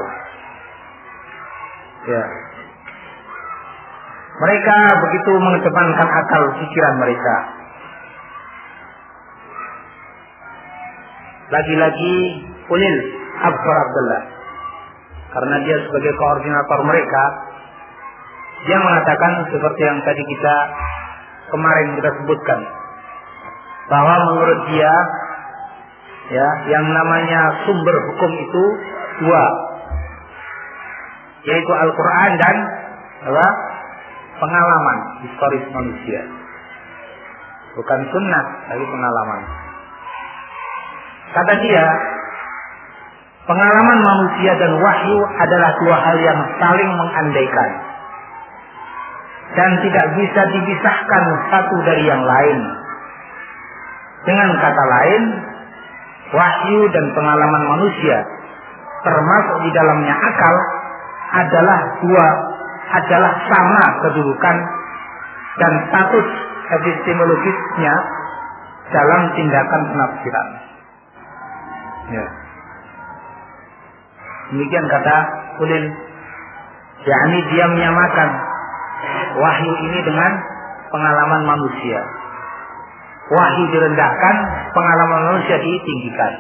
[2.07, 2.23] Ya.
[4.37, 7.35] Mereka begitu mengedepankan akal pikiran mereka.
[11.47, 12.15] Lagi-lagi
[12.69, 12.97] Ulil
[13.43, 14.23] Abdur Abdullah.
[15.27, 17.23] Karena dia sebagai koordinator mereka
[18.65, 20.55] dia mengatakan seperti yang tadi kita
[21.53, 22.59] kemarin kita sebutkan
[23.87, 24.93] bahwa menurut dia
[26.27, 28.63] ya yang namanya sumber hukum itu
[29.23, 29.43] dua
[31.47, 32.55] yaitu Al-Qur'an dan
[33.23, 33.47] apa?
[34.37, 36.21] pengalaman historis manusia.
[37.77, 39.41] Bukan sunnah, tapi pengalaman.
[41.29, 41.85] Kata dia,
[43.45, 47.71] pengalaman manusia dan wahyu adalah dua hal yang saling mengandaikan
[49.53, 51.23] dan tidak bisa dipisahkan
[51.53, 52.59] satu dari yang lain.
[54.27, 55.23] Dengan kata lain,
[56.35, 58.17] wahyu dan pengalaman manusia
[59.07, 60.55] termasuk di dalamnya akal
[61.31, 62.27] adalah dua
[62.87, 64.57] adalah sama kedudukan
[65.59, 66.27] dan status
[66.67, 67.93] epistemologisnya
[68.91, 70.47] dalam tindakan penafsiran.
[72.11, 72.25] Ya.
[74.51, 75.17] Demikian kata
[75.59, 75.85] Ulil.
[77.07, 78.29] yakni dia menyamakan
[79.39, 80.31] wahyu ini dengan
[80.91, 81.99] pengalaman manusia
[83.27, 84.35] wahyu direndahkan,
[84.71, 86.33] pengalaman manusia ditinggikan.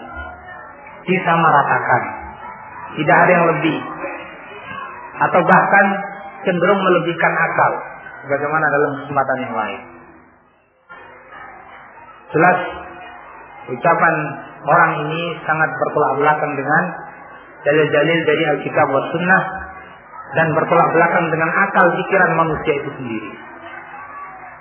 [1.07, 2.01] Disamaratakan.
[2.95, 3.77] Tidak ada yang lebih.
[5.17, 5.85] Atau bahkan
[6.43, 7.71] cenderung melebihkan akal.
[8.27, 9.81] Bagaimana dalam kesempatan yang lain.
[12.27, 12.57] Jelas
[13.71, 14.15] ucapan
[14.67, 16.83] orang ini sangat bertolak belakang dengan
[17.63, 19.43] dalil-dalil dari Alkitab dan Sunnah
[20.35, 23.31] dan bertolak belakang dengan akal pikiran manusia itu sendiri.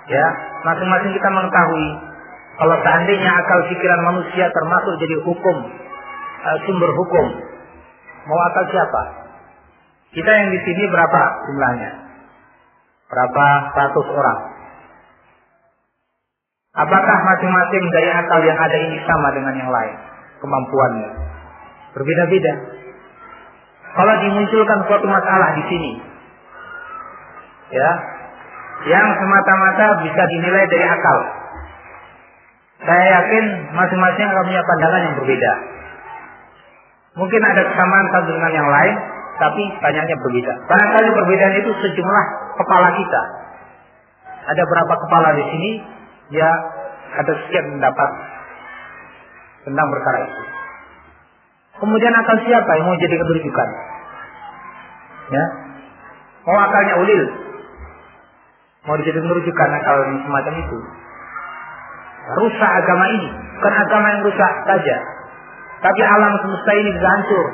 [0.07, 0.25] Ya,
[0.63, 1.87] masing-masing kita mengetahui
[2.57, 5.57] kalau seandainya akal pikiran manusia termasuk jadi hukum
[6.41, 7.25] uh, sumber hukum,
[8.25, 9.03] mau akal siapa?
[10.15, 11.91] Kita yang di sini berapa jumlahnya?
[13.07, 14.39] Berapa ratus orang?
[16.77, 19.95] Apakah masing-masing dari akal yang ada ini sama dengan yang lain
[20.41, 21.09] kemampuannya?
[21.97, 22.53] Berbeda-beda.
[23.97, 25.91] Kalau dimunculkan suatu masalah di sini,
[27.73, 27.91] ya,
[28.93, 31.36] yang semata-mata bisa dinilai dari akal.
[32.77, 35.53] Saya yakin masing-masing akan punya pandangan yang berbeda.
[37.17, 38.95] Mungkin ada kesamaan satu dengan yang lain,
[39.41, 40.53] tapi banyaknya berbeda.
[40.69, 42.25] Barangkali perbedaan itu sejumlah
[42.61, 43.21] kepala kita.
[44.53, 45.71] Ada berapa kepala di sini?
[46.37, 46.51] Ya,
[47.17, 48.09] ada sekian pendapat
[49.65, 50.43] tentang perkara itu.
[51.77, 53.69] Kemudian akal siapa yang mau jadi kedudukan?
[55.27, 55.45] Ya,
[56.47, 57.23] mau akalnya ulil,
[58.87, 60.77] mau jadi merujukan akal semacam itu.
[62.27, 64.97] Rusak agama ini, bukan agama yang rusak saja,
[65.79, 67.45] tapi alam semesta ini bisa hancur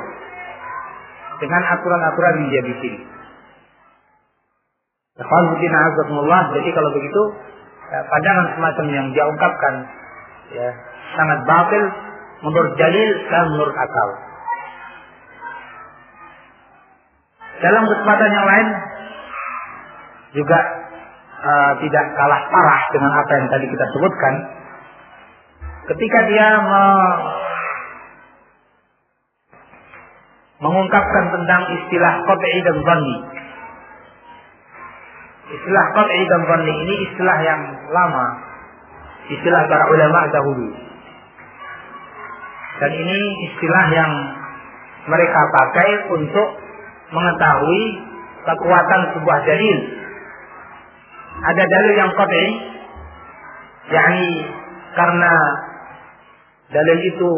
[1.38, 2.94] dengan aturan-aturan yang dia bikin.
[5.14, 7.22] Jadi kalau begitu
[7.86, 9.74] ya, pandangan semacam yang dia ungkapkan
[10.50, 10.68] ya,
[11.14, 11.84] sangat batil
[12.42, 14.08] menurut dalil dan menurut akal.
[17.62, 18.68] Dalam kesempatan yang lain
[20.34, 20.58] juga
[21.46, 24.34] uh, tidak kalah parah dengan apa yang tadi kita sebutkan.
[25.84, 26.84] Ketika dia me
[30.64, 33.16] mengungkapkan tentang istilah qat'i dan dhanni.
[35.52, 37.60] Istilah qat'i dan dhanni ini istilah yang
[37.92, 38.26] lama.
[39.28, 40.68] Istilah para ulama dahulu.
[42.80, 43.20] Dan ini
[43.52, 44.12] istilah yang
[45.04, 46.48] mereka pakai untuk
[47.12, 47.82] mengetahui
[48.48, 49.78] kekuatan sebuah dalil.
[51.44, 52.46] Ada dalil yang qat'i
[53.84, 54.32] yakni
[54.96, 55.34] karena
[56.72, 57.30] dalil itu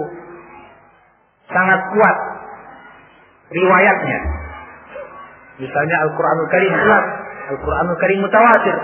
[1.50, 2.16] sangat kuat
[3.50, 4.20] riwayatnya.
[5.56, 7.04] Misalnya Al-Quranul Karim jelas,
[7.54, 8.76] Al-Quranul Karim mutawatir.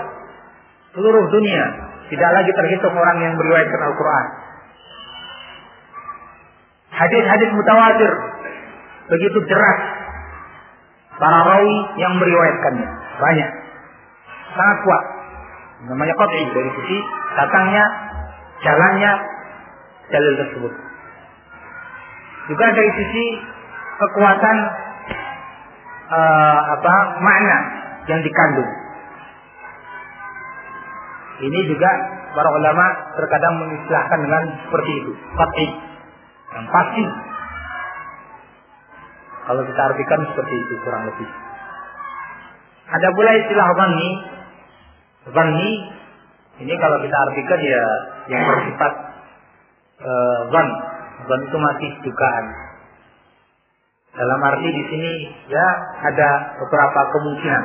[0.93, 1.65] Seluruh dunia
[2.09, 4.25] tidak lagi terhitung orang yang meriwayatkan Al-Quran.
[6.93, 8.11] Hadis-hadis mutawatir
[9.09, 9.79] begitu deras
[11.17, 13.49] para rawi yang meriwayatkannya banyak
[14.53, 15.03] sangat kuat
[15.89, 16.97] namanya qat'i dari sisi
[17.35, 17.83] datangnya
[18.63, 19.11] jalannya
[20.11, 20.73] dalil tersebut
[22.47, 23.25] juga dari sisi
[24.03, 24.57] kekuatan
[26.11, 27.59] uh, apa makna
[28.11, 28.71] yang dikandung.
[31.43, 31.89] Ini juga
[32.35, 32.85] para ulama
[33.15, 35.65] terkadang mengistilahkan dengan seperti itu, pasti
[36.53, 37.05] yang pasti.
[39.43, 41.29] Kalau kita artikan seperti itu kurang lebih.
[42.87, 44.09] Ada pula istilah zanni.
[45.35, 45.69] Zanni
[46.63, 47.83] ini kalau kita artikan ya
[48.31, 49.12] yang bersifat
[50.03, 50.67] uh, zan.
[51.23, 52.45] Itu masih dugaan.
[54.13, 55.13] Dalam arti di sini
[55.49, 55.67] ya
[56.05, 56.29] ada
[56.61, 57.63] beberapa kemungkinan.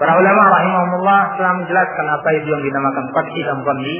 [0.00, 3.96] Para ulama rahimahumullah telah menjelaskan apa itu yang dinamakan fathi dan dhammi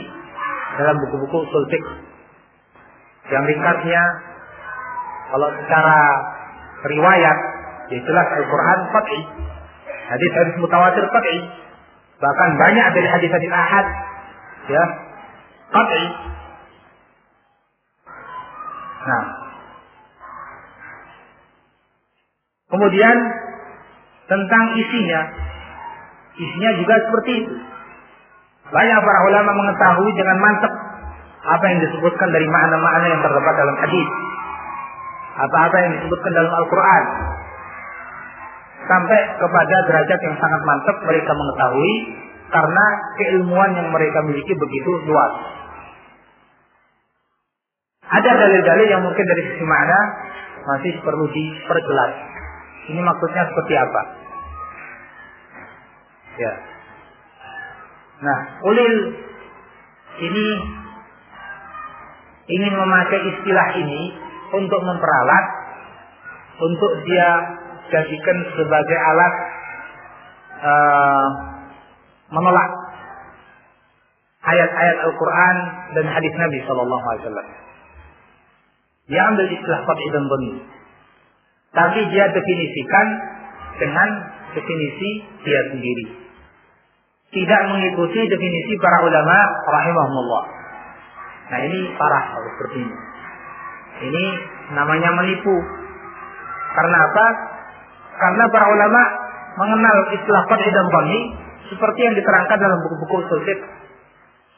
[0.80, 1.64] dalam buku-buku usul
[3.28, 4.02] Yang ringkasnya
[5.30, 5.98] kalau secara
[6.88, 7.38] riwayat
[7.94, 9.20] ya jelas Al-Qur'an fathi.
[10.10, 11.36] Hadis-hadis mutawatir fathi.
[12.20, 13.86] Bahkan banyak dari hadis-hadis ahad
[14.68, 14.84] ya
[15.72, 16.04] fathi
[19.00, 19.24] Nah.
[22.70, 23.16] Kemudian
[24.28, 25.20] tentang isinya.
[26.36, 27.54] Isinya juga seperti itu.
[28.70, 30.72] Banyak para ulama mengetahui dengan mantap
[31.40, 34.08] apa yang disebutkan dari makna-makna yang terdapat dalam hadis.
[35.40, 37.04] Apa-apa yang disebutkan dalam Al-Quran.
[38.90, 41.92] Sampai kepada derajat yang sangat mantap mereka mengetahui
[42.50, 42.84] karena
[43.14, 45.32] keilmuan yang mereka miliki begitu luas.
[48.10, 49.98] Ada dalil-dalil yang mungkin dari sisi mana
[50.66, 52.12] masih perlu diperjelas.
[52.90, 54.02] Ini maksudnya seperti apa?
[56.42, 56.52] Ya.
[58.26, 58.94] Nah, ulil
[60.18, 60.46] ini
[62.50, 64.02] ingin memakai istilah ini
[64.50, 65.44] untuk memperalat
[66.58, 67.30] untuk dia
[67.90, 69.34] jadikan sebagai alat
[70.62, 71.26] uh,
[72.30, 72.70] menolak
[74.40, 75.56] ayat-ayat Al-Quran
[75.98, 77.48] dan hadis Nabi Shallallahu Alaihi Wasallam.
[79.10, 80.54] Dia ambil istilah qat'i dan.
[81.70, 83.06] Tapi dia definisikan
[83.78, 84.08] dengan
[84.54, 85.10] definisi
[85.46, 86.06] dia sendiri.
[87.30, 89.38] tidak mengikuti definisi para ulama
[89.70, 90.44] rahimahumullah.
[91.50, 92.96] Nah ini parah kalau seperti ini.
[94.10, 94.24] Ini
[94.74, 95.54] namanya menipu.
[96.74, 97.26] Karena apa?
[98.20, 99.02] Karena para ulama
[99.56, 100.86] mengenal istilah qad'i dan
[101.72, 103.40] seperti yang diterangkan dalam buku-buku usul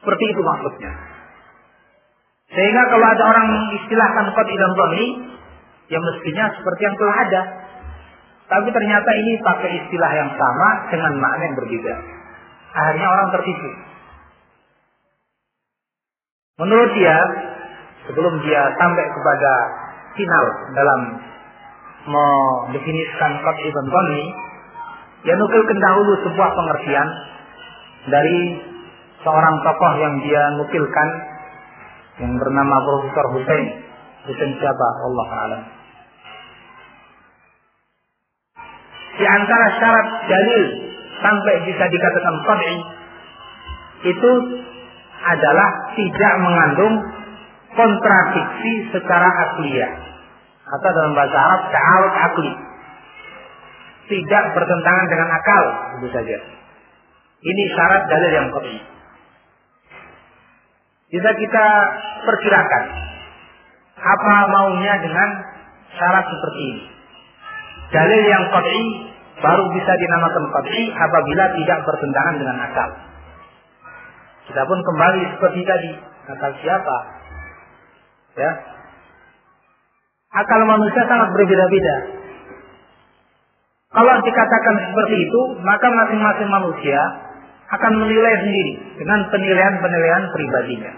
[0.03, 0.93] Seperti itu maksudnya.
[2.53, 4.73] Sehingga kalau ada orang mengistilahkan qad'i dan
[5.89, 7.43] ya mestinya seperti yang telah ada.
[8.51, 11.95] Tapi ternyata ini pakai istilah yang sama dengan makna yang berbeda.
[12.73, 13.71] Akhirnya orang tertipu.
[16.61, 17.17] Menurut dia,
[18.11, 19.53] sebelum dia sampai kepada
[20.13, 20.45] final
[20.77, 21.01] dalam
[22.03, 24.25] mendefinisikan qad'i dan dhanni,
[25.23, 27.09] dia nukilkan dahulu sebuah pengertian
[28.11, 28.41] dari
[29.23, 31.09] seorang tokoh yang dia nukilkan
[32.19, 33.67] yang bernama Profesor Hussein.
[34.27, 34.89] Hussein siapa?
[35.07, 35.63] Allah alam.
[39.13, 40.63] Di antara syarat dalil
[41.23, 42.77] sampai bisa dikatakan qad'i
[44.03, 44.33] itu
[45.23, 46.95] adalah tidak mengandung
[47.79, 50.02] kontradiksi secara akliyah
[50.73, 52.53] atau dalam bahasa Arab ta'arud akli.
[54.03, 55.65] Tidak bertentangan dengan akal
[55.97, 56.39] tentu saja.
[57.43, 58.79] Ini syarat dalil yang qad'i
[61.13, 61.67] bisa kita
[62.25, 62.85] perkirakan
[64.01, 65.29] apa maunya dengan
[65.93, 66.85] syarat seperti ini?
[67.93, 68.85] Dalil yang qad'i
[69.45, 72.91] baru bisa dinamakan qad'i apabila tidak bertentangan dengan akal.
[74.49, 75.91] Kita pun kembali seperti tadi
[76.33, 76.97] akal siapa?
[78.33, 78.72] Ya
[80.33, 81.97] akal manusia sangat berbeda-beda.
[83.93, 87.01] Kalau dikatakan seperti itu, maka masing-masing manusia
[87.73, 90.93] akan menilai sendiri dengan penilaian-penilaian pribadinya.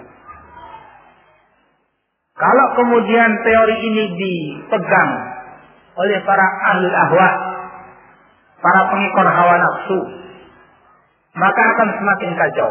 [2.35, 5.11] Kalau kemudian teori ini dipegang
[5.95, 7.30] oleh para ahli ahwa,
[8.59, 9.99] para pengikor hawa nafsu,
[11.39, 12.70] maka akan semakin kacau.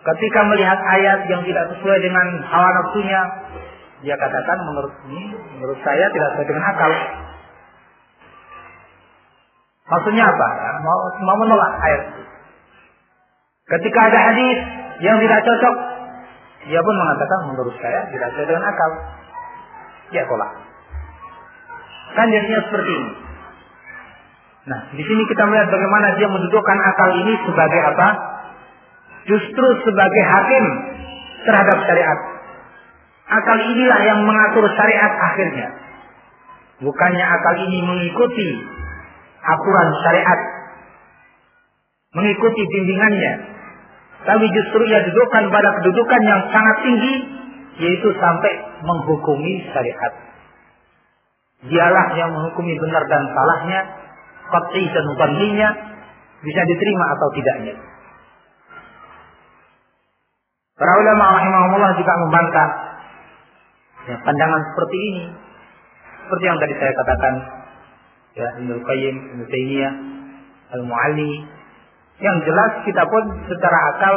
[0.00, 3.22] Ketika melihat ayat yang tidak sesuai dengan hawa nafsunya,
[4.00, 6.92] dia katakan menurut ini, menurut saya tidak sesuai dengan akal.
[9.90, 10.48] Maksudnya apa?
[10.80, 12.02] Mau, mau menolak ayat.
[13.68, 14.58] Ketika ada hadis
[15.04, 15.74] yang tidak cocok,
[16.64, 18.90] dia pun mengatakan menurut saya tidak sesuai dengan akal.
[20.10, 20.52] Ya tolak.
[22.16, 23.12] Kan jadinya seperti ini.
[24.60, 28.08] Nah, di sini kita melihat bagaimana dia mendudukkan akal ini sebagai apa?
[29.28, 30.64] Justru sebagai hakim
[31.44, 32.39] terhadap syariat.
[33.30, 35.68] Akal inilah yang mengatur syariat akhirnya.
[36.82, 38.48] Bukannya akal ini mengikuti
[39.38, 40.40] aturan syariat.
[42.18, 43.32] Mengikuti bimbingannya.
[44.26, 47.14] Tapi justru ia dudukkan pada kedudukan yang sangat tinggi.
[47.80, 50.12] Yaitu sampai menghukumi syariat.
[51.70, 53.80] Dialah yang menghukumi benar dan salahnya.
[54.50, 55.68] Qat'i dan bandinya.
[56.42, 57.74] Bisa diterima atau tidaknya.
[60.74, 62.89] Para ulama rahimahumullah juga membantah
[64.10, 65.24] ya, pandangan seperti ini.
[66.26, 67.34] Seperti yang tadi saya katakan,
[68.34, 69.94] ya Ibnu Qayyim, Ibnu Taimiyah,
[70.78, 71.34] Al-Mu'alli.
[72.20, 74.14] Yang jelas kita pun secara akal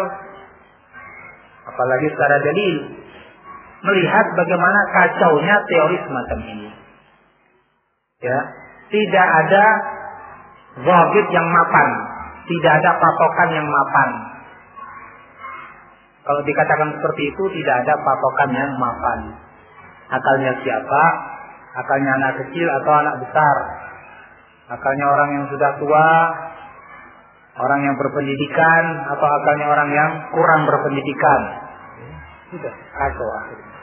[1.64, 2.76] apalagi secara dalil
[3.84, 6.70] melihat bagaimana kacaunya teori semacam ini.
[8.24, 8.40] Ya,
[8.88, 9.66] tidak ada
[10.84, 11.90] wabit yang mapan,
[12.48, 14.10] tidak ada patokan yang mapan.
[16.24, 19.20] Kalau dikatakan seperti itu tidak ada patokan yang mapan.
[20.14, 21.04] Akalnya siapa?
[21.74, 23.56] Akalnya anak kecil atau anak besar?
[24.70, 26.10] Akalnya orang yang sudah tua,
[27.58, 31.42] orang yang berpendidikan, atau akalnya orang yang kurang berpendidikan?
[32.54, 33.74] Sudah, kacau akhirnya.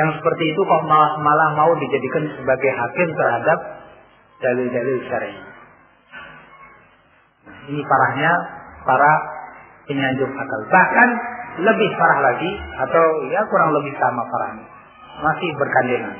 [0.00, 3.58] Yang seperti itu kok malah, malah mau dijadikan sebagai hakim terhadap
[4.40, 5.36] dalil-dalil syar'i.
[7.48, 8.32] Nah, ini parahnya
[8.88, 9.12] para
[9.84, 10.60] penyanjung akal.
[10.72, 11.08] Bahkan
[11.58, 12.50] lebih parah lagi
[12.88, 14.77] atau ya kurang lebih sama parahnya
[15.18, 16.16] masih berkandengan.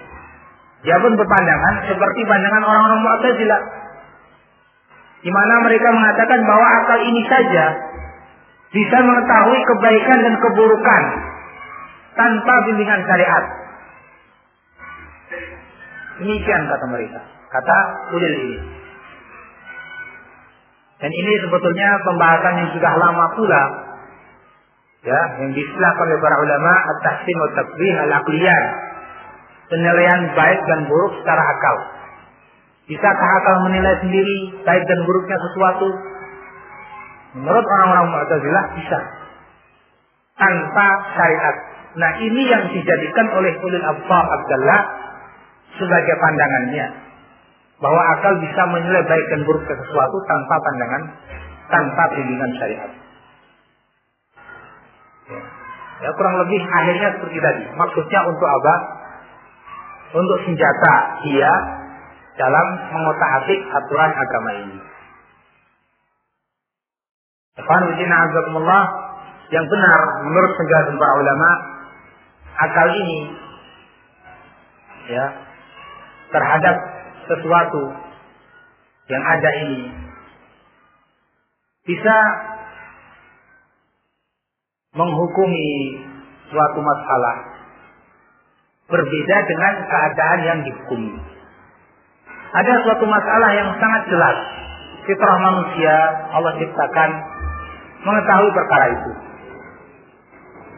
[0.86, 3.62] Dia pun berpandangan seperti pandangan orang-orang Mu'tazilah.
[5.18, 7.64] Di mana mereka mengatakan bahwa akal ini saja
[8.70, 11.02] bisa mengetahui kebaikan dan keburukan
[12.14, 13.44] tanpa bimbingan syariat.
[16.22, 17.20] Demikian kata mereka.
[17.50, 17.78] Kata
[18.14, 18.58] ulil ini.
[20.98, 23.62] Dan ini sebetulnya pembahasan yang sudah lama pula
[25.06, 28.62] ya yang diistilahkan oleh para ulama at-tahsin wa takbih al-aqliyah
[29.68, 31.76] penilaian baik dan buruk secara akal.
[32.88, 35.88] Bisakah akal menilai sendiri baik dan buruknya sesuatu?
[37.36, 38.98] Menurut orang-orang Mu'tazilah bisa.
[40.40, 41.56] Tanpa syariat.
[42.00, 44.80] Nah ini yang dijadikan oleh ulil absar Abdullah
[45.76, 46.86] sebagai pandangannya.
[47.78, 51.02] Bahwa akal bisa menilai baik dan buruk sesuatu tanpa pandangan
[51.68, 52.90] tanpa bimbingan syariat.
[55.28, 55.40] Ya.
[56.14, 57.64] kurang lebih akhirnya seperti tadi.
[57.74, 58.74] Maksudnya untuk apa?
[60.16, 60.94] Untuk senjata
[61.26, 61.52] dia
[62.38, 64.78] dalam mengotak-atik aturan agama ini.
[69.50, 71.50] yang benar menurut penjelasan para ulama
[72.58, 73.20] akal ini
[75.08, 75.26] ya
[76.28, 76.76] terhadap
[77.26, 77.82] sesuatu
[79.08, 79.88] yang ada ini
[81.88, 82.16] bisa
[84.96, 85.68] menghukumi
[86.48, 87.36] suatu masalah
[88.88, 91.12] berbeda dengan keadaan yang dihukumi.
[92.48, 94.36] Ada suatu masalah yang sangat jelas.
[95.04, 95.96] Fitrah manusia
[96.32, 97.10] Allah ciptakan
[98.04, 99.12] mengetahui perkara itu.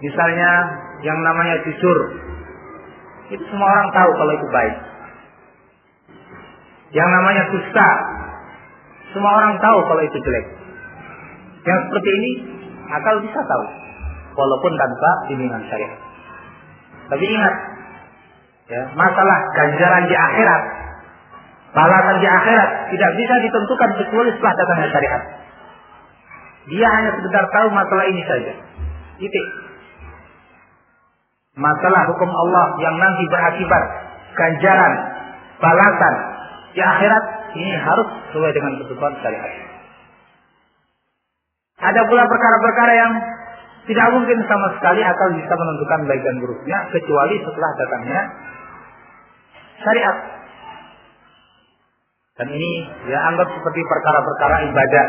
[0.02, 0.50] Misalnya
[1.06, 1.98] yang namanya jujur.
[3.30, 4.76] Itu semua orang tahu kalau itu baik.
[6.90, 7.90] Yang namanya dusta.
[9.14, 10.46] Semua orang tahu kalau itu jelek.
[11.62, 12.30] Yang seperti ini
[12.90, 13.66] akal bisa tahu.
[14.34, 15.98] Walaupun tanpa bimbingan syariat.
[17.10, 17.54] Tapi ingat,
[18.70, 20.62] ya, masalah ganjaran di akhirat,
[21.74, 25.22] balasan di akhirat tidak bisa ditentukan kecuali setelah datangnya syariat.
[26.70, 28.52] Dia hanya sekedar tahu masalah ini saja.
[29.18, 29.46] Titik.
[31.58, 33.84] Masalah hukum Allah yang nanti berakibat
[34.38, 34.92] ganjaran,
[35.58, 36.14] balasan
[36.70, 37.24] di akhirat
[37.58, 39.52] ini harus sesuai dengan ketentuan syariat.
[41.80, 43.12] Ada pula perkara-perkara yang
[43.88, 48.20] tidak mungkin sama sekali akal bisa menentukan baik dan buruknya kecuali setelah datangnya
[49.80, 50.16] syariat.
[52.40, 52.72] Dan ini
[53.08, 55.06] ya anggap seperti perkara-perkara ibadah.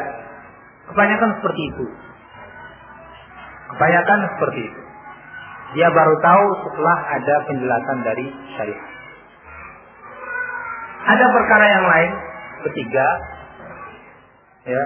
[0.92, 1.86] Kebanyakan seperti itu.
[3.76, 4.82] Kebanyakan seperti itu.
[5.72, 8.26] Dia baru tahu setelah ada penjelasan dari
[8.60, 8.88] syariat.
[11.02, 12.12] Ada perkara yang lain
[12.62, 13.08] ketiga
[14.62, 14.84] ya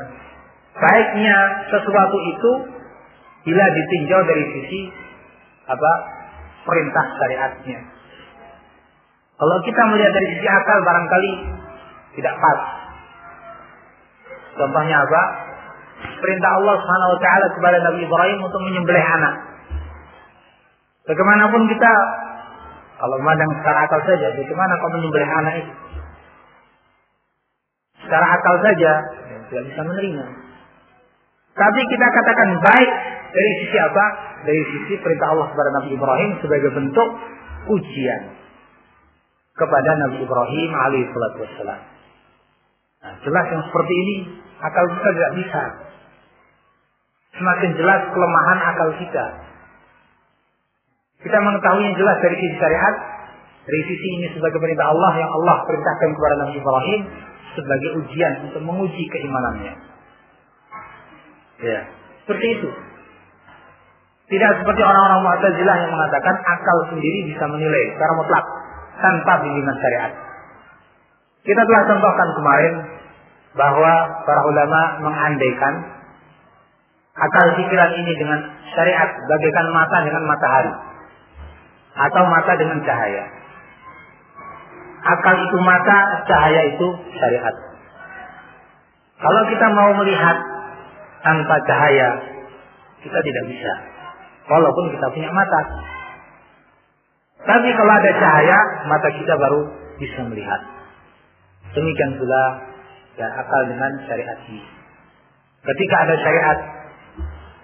[0.80, 1.38] baiknya
[1.72, 2.52] sesuatu itu
[3.46, 4.80] bila ditinjau dari sisi
[5.70, 5.92] apa
[6.66, 7.80] perintah syariatnya.
[9.36, 11.32] Kalau kita melihat dari sisi akal barangkali
[12.18, 12.60] tidak pas.
[14.56, 15.24] Contohnya apa?
[15.96, 19.36] Perintah Allah Subhanahu wa taala kepada Nabi Ibrahim untuk menyembelih anak.
[21.06, 21.92] Bagaimanapun kita
[22.96, 25.74] kalau memandang secara akal saja, bagaimana kau menyembelih anak itu?
[28.08, 28.92] Secara akal saja
[29.52, 30.45] tidak bisa menerima.
[31.56, 32.92] Tapi kita katakan baik
[33.32, 34.06] dari sisi apa?
[34.44, 37.10] Dari sisi perintah Allah kepada Nabi Ibrahim sebagai bentuk
[37.72, 38.22] ujian
[39.56, 41.82] kepada Nabi Ibrahim alaihissalatu wassalam.
[43.08, 44.16] Nah, jelas yang seperti ini
[44.60, 45.64] akal kita tidak bisa.
[47.40, 49.26] Semakin jelas kelemahan akal kita.
[51.24, 52.96] Kita mengetahui yang jelas dari sisi syariat,
[53.64, 57.02] dari sisi ini sebagai perintah Allah yang Allah perintahkan kepada Nabi Ibrahim
[57.56, 59.95] sebagai ujian untuk menguji keimanannya.
[61.64, 61.80] Ya,
[62.26, 62.70] seperti itu.
[64.26, 68.46] Tidak seperti orang-orang Mu'tazilah yang mengatakan akal sendiri bisa menilai secara mutlak
[68.98, 70.12] tanpa bimbingan syariat.
[71.46, 72.74] Kita telah contohkan kemarin
[73.54, 73.94] bahwa
[74.26, 75.74] para ulama mengandaikan
[77.16, 78.40] akal pikiran ini dengan
[78.74, 80.74] syariat bagaikan mata dengan matahari
[81.96, 83.24] atau mata dengan cahaya.
[85.06, 87.56] Akal itu mata, cahaya itu syariat.
[89.22, 90.55] Kalau kita mau melihat
[91.26, 92.10] tanpa cahaya,
[93.02, 93.74] kita tidak bisa.
[94.46, 95.62] Walaupun kita punya mata.
[97.42, 99.62] Tapi kalau ada cahaya, mata kita baru
[99.98, 100.62] bisa melihat.
[101.74, 102.44] Demikian pula
[103.18, 104.62] ya, akal dengan syariat ini.
[105.66, 106.58] Ketika ada syariat,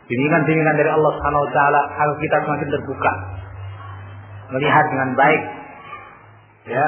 [0.09, 3.14] bimbingan-bimbingan dari Allah Subhanahu wa taala, agar kita semakin terbuka.
[4.57, 5.43] Melihat dengan baik.
[6.66, 6.86] Ya.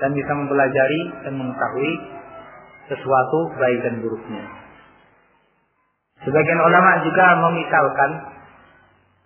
[0.00, 1.92] Dan bisa mempelajari dan mengetahui
[2.90, 4.61] sesuatu baik dan buruknya.
[6.22, 8.10] Sebagian ulama juga memisalkan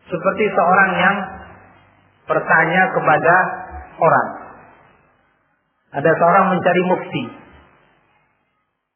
[0.09, 1.17] seperti seorang yang
[2.25, 3.35] bertanya kepada
[4.01, 4.29] orang.
[5.97, 7.25] Ada seorang mencari mufti,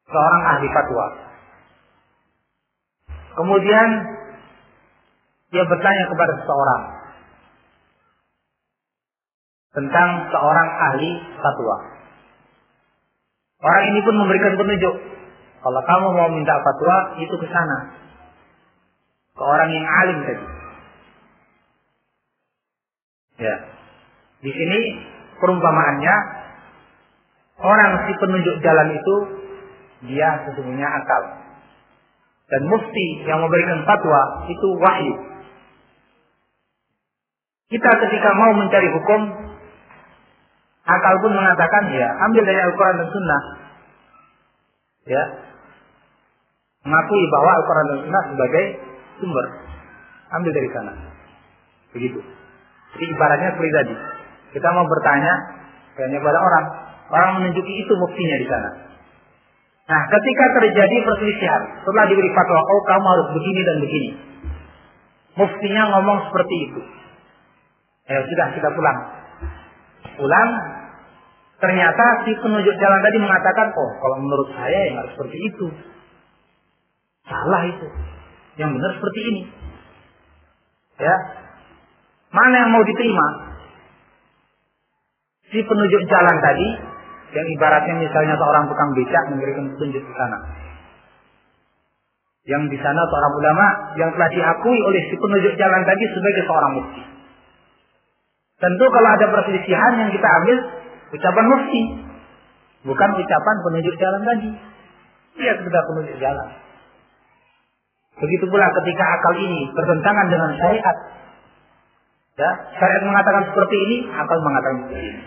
[0.08, 1.06] seorang ahli fatwa.
[3.30, 3.88] Kemudian
[5.50, 6.82] dia bertanya kepada seseorang
[9.70, 11.76] tentang seorang ahli fatwa.
[13.60, 14.94] Orang ini pun memberikan penunjuk.
[15.60, 17.78] Kalau kamu mau minta fatwa, itu ke sana.
[19.36, 20.46] Ke orang yang alim tadi.
[23.40, 23.56] Ya.
[24.40, 24.80] Di sini
[25.36, 26.14] perumpamaannya
[27.60, 29.14] orang si penunjuk jalan itu
[30.08, 31.22] dia sesungguhnya akal.
[32.50, 35.14] Dan mufti yang memberikan fatwa itu wahyu.
[37.70, 39.20] Kita ketika mau mencari hukum,
[40.82, 43.42] akal pun mengatakan ya ambil dari Al-Quran dan Sunnah.
[45.06, 45.24] Ya,
[46.80, 48.64] Mengakui bahwa Al-Quran dan Sunnah sebagai
[49.20, 49.46] sumber.
[50.32, 50.92] Ambil dari sana.
[51.92, 52.20] Begitu.
[52.96, 53.94] Jadi ibaratnya seperti tadi.
[54.56, 55.32] Kita mau bertanya
[56.00, 56.66] hanya pada orang.
[57.10, 58.70] Orang menunjuki itu buktinya di sana.
[59.90, 64.10] Nah, ketika terjadi perselisihan, setelah diberi fatwa, oh kamu harus begini dan begini.
[65.34, 66.80] Muftinya ngomong seperti itu.
[68.06, 68.98] Ya sudah, kita pulang.
[70.14, 70.50] Pulang,
[71.58, 75.66] ternyata si penunjuk jalan tadi mengatakan, oh kalau menurut saya yang harus seperti itu.
[77.30, 77.86] Salah itu.
[78.58, 79.42] Yang benar seperti ini.
[80.98, 81.16] Ya.
[82.34, 83.26] Mana yang mau diterima?
[85.50, 86.68] Si penunjuk jalan tadi
[87.30, 90.38] yang ibaratnya misalnya seorang tukang becak memberikan petunjuk ke sana.
[92.46, 93.66] Yang di sana seorang ulama
[93.98, 97.02] yang telah diakui oleh si penunjuk jalan tadi sebagai seorang mufti.
[98.60, 100.56] Tentu kalau ada perselisihan yang kita ambil
[101.16, 101.82] ucapan mufti,
[102.86, 104.50] bukan ucapan penunjuk jalan tadi.
[105.38, 106.48] Dia sekedar penunjuk jalan.
[108.18, 110.96] Begitu pula ketika akal ini bertentangan dengan syariat.
[112.34, 112.50] Ya,
[112.80, 115.22] syariat mengatakan seperti ini, akal mengatakan seperti ini.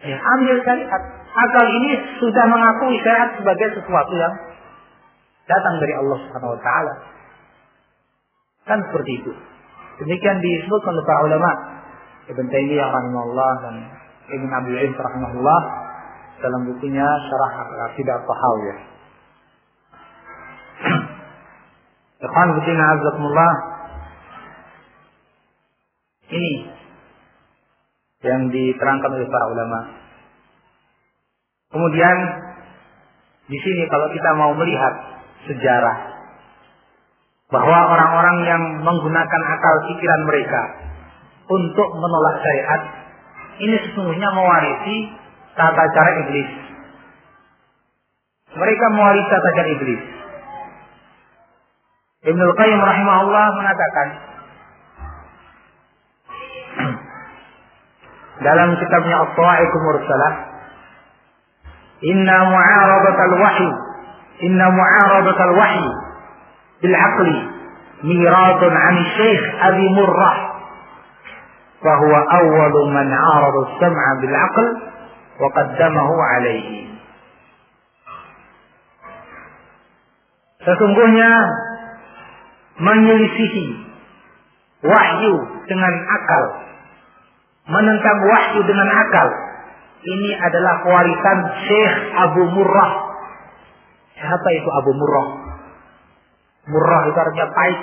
[0.00, 1.02] Ya, ambil syariat.
[1.30, 1.90] Akal ini
[2.22, 4.34] sudah mengakui syariat sebagai sesuatu yang
[5.50, 6.94] datang dari Allah Subhanahu wa taala.
[8.70, 9.32] Kan seperti itu.
[10.00, 11.50] Demikian disebutkan oleh para ulama
[12.30, 13.74] Ibn Taimiyah rahimahullah dan
[14.30, 15.60] Ibn Abdul Aziz rahimahullah
[16.40, 17.52] dalam bukunya Syarah
[17.92, 18.78] Aqidah Tahawiyah.
[22.20, 23.52] Ikhwan Bidina Azzaqullah
[26.30, 26.52] Ini
[28.20, 29.80] yang diterangkan oleh para ulama.
[31.72, 32.16] Kemudian
[33.48, 34.94] di sini kalau kita mau melihat
[35.48, 35.98] sejarah
[37.50, 40.62] bahwa orang-orang yang menggunakan akal pikiran mereka
[41.50, 42.82] untuk menolak syariat
[43.60, 44.96] ini sesungguhnya mewarisi
[45.58, 46.50] tata cara iblis.
[48.54, 50.19] Mereka mewarisi tata cara iblis.
[52.20, 54.08] Ibnu Qayyim rahimahullah mengatakan
[58.44, 60.34] dalam kitabnya At-Ta'ikum Mursalah
[62.04, 63.72] Inna mu'aradatal wahyi
[64.44, 65.90] Inna mu'aradatal wahyi
[66.84, 67.36] bil aqli
[68.04, 70.36] miradun 'an Syekh Abi Murrah
[71.80, 74.66] fa huwa awwalu man 'arada as-sam'a bil aql
[75.40, 76.84] wa 'alayhi.
[80.68, 81.32] Sesungguhnya
[82.80, 83.64] menyelisihi
[84.80, 85.34] wahyu
[85.68, 86.44] dengan akal
[87.70, 89.28] menentang wahyu dengan akal.
[90.00, 92.92] Ini adalah warisan Syekh Abu Murrah.
[94.16, 95.28] Siapa itu Abu Murrah?
[96.72, 97.80] Murrah itu artinya pahit.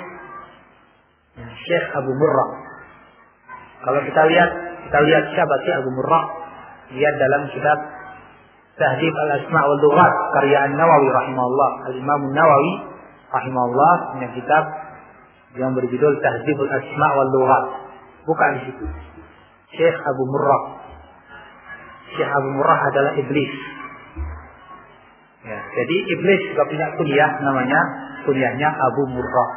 [1.38, 2.50] Syekh Abu Murrah.
[3.86, 4.50] Kalau kita lihat,
[4.90, 6.24] kita lihat siapa sih Abu Murrah?
[6.90, 7.78] Lihat dalam kitab
[8.78, 11.70] Tahdib al-Asma' wal Lughat karya An-Nawawi rahimahullah.
[11.90, 12.72] Al-Imam An-Nawawi
[13.30, 14.64] rahimahullah punya kitab
[15.56, 17.64] yang berjudul Tahdib al-Asma' wal Lughat.
[18.28, 18.84] Bukan di situ.
[19.72, 20.62] Syekh Abu Murrah.
[22.12, 23.52] Syekh Abu Murrah adalah iblis.
[25.48, 27.80] Ya, jadi iblis juga punya kuliah namanya
[28.28, 29.50] kuliahnya Abu Murrah.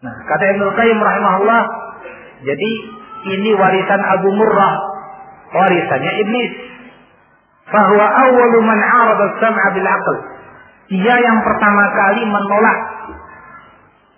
[0.00, 1.62] Nah, kata Ibnu Qayyim rahimahullah,
[2.40, 2.70] jadi
[3.36, 4.74] ini warisan Abu Murrah,
[5.52, 6.52] warisannya iblis.
[7.70, 10.16] Bahwa awwalu man 'arada as-sam'a bil 'aql.
[10.90, 12.78] Dia yang pertama kali menolak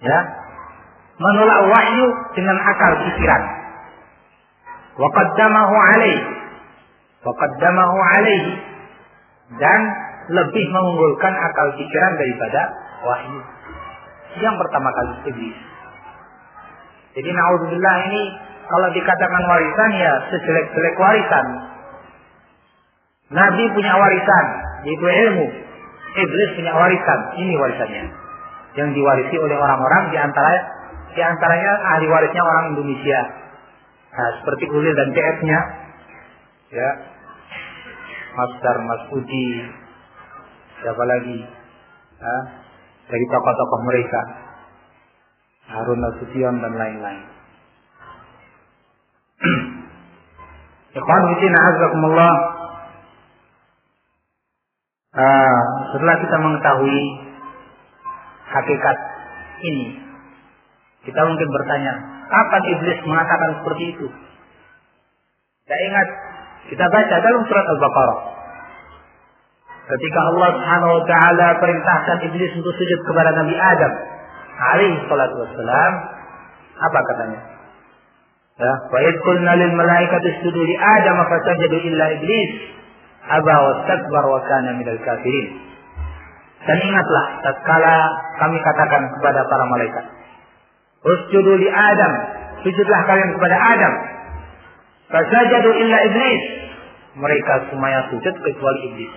[0.02, 0.18] ya,
[1.22, 3.42] menolak wahyu dengan akal pikiran.
[4.98, 6.20] Waqaddamahu alaih.
[7.22, 8.44] Waqaddamahu alaih.
[9.56, 9.80] Dan
[10.32, 12.60] lebih mengunggulkan akal pikiran daripada
[13.06, 13.40] wahyu.
[14.40, 15.58] Yang pertama kali iblis.
[17.12, 18.22] Jadi naudzubillah ini
[18.64, 21.46] kalau dikatakan warisan ya sejelek-jelek warisan.
[23.32, 24.46] Nabi punya warisan,
[24.88, 25.46] yaitu ilmu.
[26.12, 28.21] Iblis punya warisan, ini warisannya.
[28.72, 30.52] Yang diwarisi oleh orang-orang di antara
[31.12, 33.20] di antaranya ahli warisnya orang Indonesia.
[34.12, 35.60] Nah, seperti Ulil dan TF-nya.
[36.72, 36.90] Ya.
[38.32, 39.48] Mas Dar, Mas Udi.
[40.80, 41.38] Siapa lagi?
[42.20, 42.42] Nah,
[43.08, 44.20] dari tokoh-tokoh mereka.
[45.72, 47.24] Harun Nasution dan lain-lain.
[50.98, 52.34] Ikhwan Bidin Azzaikumullah.
[55.12, 55.60] Uh,
[55.92, 57.00] setelah kita mengetahui
[58.52, 58.96] hakikat
[59.64, 59.86] ini,
[61.08, 61.92] kita mungkin bertanya,
[62.30, 64.06] kapan iblis mengatakan seperti itu?
[65.66, 66.08] Saya ingat
[66.70, 68.20] kita baca dalam surat Al-Baqarah.
[69.82, 73.92] Ketika Allah Subhanahu wa taala perintahkan iblis untuk sujud kepada Nabi Adam
[74.62, 75.92] alaihi salatu wassalam,
[76.78, 77.40] apa katanya?
[78.62, 82.50] Ya, wa id qulna lil malaikati isjudu li Adam fasajadu illa iblis
[83.26, 85.71] aba wastakbar wa kana minal kafirin.
[86.62, 87.96] Dan ingatlah tatkala
[88.38, 90.04] kami katakan kepada para malaikat,
[91.02, 93.94] "Usjudu li Adam." Sujudlah kalian kepada Adam.
[95.10, 96.42] Fasajadu illa iblis.
[97.18, 99.12] Mereka semuanya sujud kecuali iblis.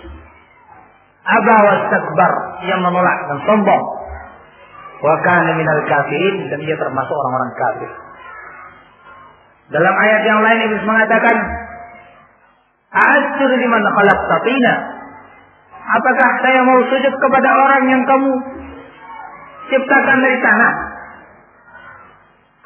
[1.25, 2.31] Aba wastakbar
[2.65, 3.83] yang menolak dan sombong.
[4.99, 7.91] Wa kana minal kafirin dan dia termasuk orang-orang kafir.
[9.77, 11.37] Dalam ayat yang lain iblis mengatakan,
[12.93, 14.94] "A'asjudu liman khalaqta tina?"
[15.95, 18.31] Apakah saya mau sujud kepada orang yang kamu
[19.71, 20.73] ciptakan dari tanah?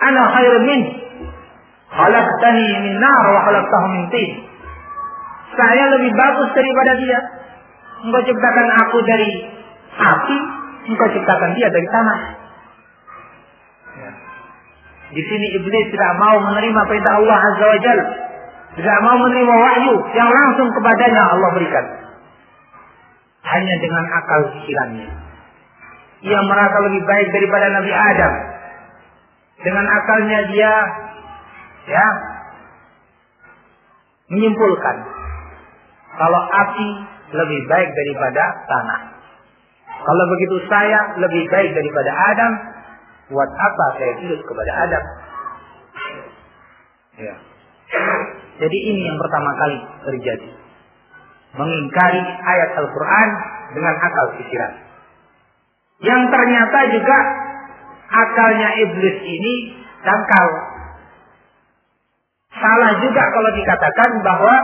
[0.01, 0.81] Ana khairun min.
[1.93, 4.29] Khalaqtani min nar wa khalaqtahu min tin.
[5.53, 7.19] Saya lebih bagus daripada dia.
[7.99, 9.29] Engkau ciptakan aku dari
[9.99, 10.37] api,
[10.89, 12.19] engkau ciptakan dia dari tanah.
[15.09, 18.05] Di sini iblis tidak mau menerima perintah Allah Azza wa Jalla.
[18.77, 22.08] Tidak mau menerima wahyu yang langsung kepadanya Allah berikan
[23.49, 25.09] hanya dengan akal pikirannya.
[26.19, 28.33] Ia merasa lebih baik daripada Nabi Adam.
[29.59, 30.73] Dengan akalnya dia
[31.89, 32.07] ya
[34.29, 34.97] menyimpulkan
[36.15, 36.89] kalau api
[37.33, 39.01] lebih baik daripada tanah.
[39.99, 42.51] Kalau begitu saya lebih baik daripada Adam,
[43.35, 45.03] buat apa saya tunduk kepada Adam?
[47.19, 47.35] Ya.
[48.63, 49.77] Jadi ini yang pertama kali
[50.07, 50.58] terjadi
[51.57, 53.29] mengingkari ayat Al-Quran
[53.73, 54.73] dengan akal pikiran.
[55.99, 57.17] Yang ternyata juga
[58.09, 59.53] akalnya iblis ini
[60.05, 60.47] dangkal.
[62.59, 64.55] Salah juga kalau dikatakan bahwa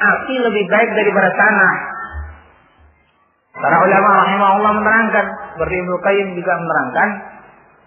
[0.00, 1.74] api lebih baik daripada tanah.
[3.50, 7.08] Para ulama rahimahullah menerangkan, seperti Ibnu Qayyim juga menerangkan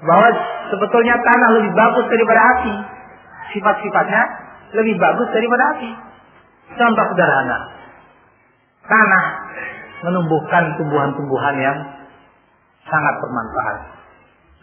[0.03, 0.28] bahwa
[0.70, 2.74] sebetulnya tanah lebih bagus daripada api.
[3.57, 4.22] Sifat-sifatnya
[4.76, 5.89] lebih bagus daripada api.
[6.74, 7.59] Contoh sederhana.
[8.84, 9.26] Tanah
[10.03, 11.78] menumbuhkan tumbuhan-tumbuhan yang
[12.89, 13.78] sangat bermanfaat.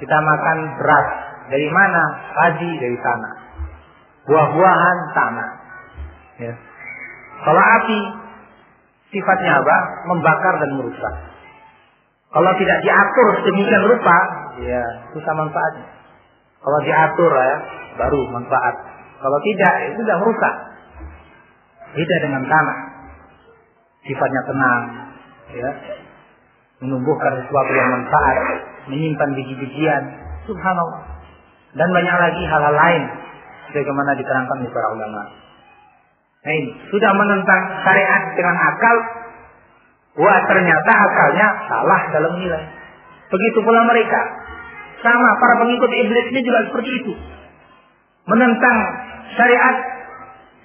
[0.01, 1.07] Kita makan beras
[1.49, 2.03] dari mana?
[2.37, 3.35] Padi dari tanah.
[4.29, 5.51] Buah-buahan tanah.
[6.41, 6.55] Ya.
[7.41, 8.01] Kalau api
[9.11, 9.77] sifatnya apa?
[10.09, 11.15] Membakar dan merusak.
[12.31, 14.19] Kalau tidak diatur sedemikian rupa,
[14.63, 15.89] ya susah manfaatnya.
[16.61, 17.57] Kalau diatur ya,
[17.99, 18.75] baru manfaat.
[19.19, 20.55] Kalau tidak, itu sudah merusak.
[21.91, 22.79] Beda dengan tanah.
[24.07, 24.83] Sifatnya tenang,
[25.53, 25.71] ya.
[26.81, 28.37] Menumbuhkan sesuatu yang manfaat,
[28.89, 30.03] menyimpan biji-bijian.
[30.49, 31.03] Subhanallah.
[31.77, 33.03] Dan banyak lagi hal-hal lain
[33.69, 35.23] sebagaimana diterangkan oleh para ulama.
[36.41, 38.97] Nah ini sudah menentang syariat dengan akal,
[40.25, 42.65] wah ternyata akalnya salah dalam nilai.
[43.31, 44.21] Begitu pula mereka.
[45.01, 47.13] Sama para pengikut iblis ini juga seperti itu.
[48.29, 48.77] Menentang
[49.37, 49.77] syariat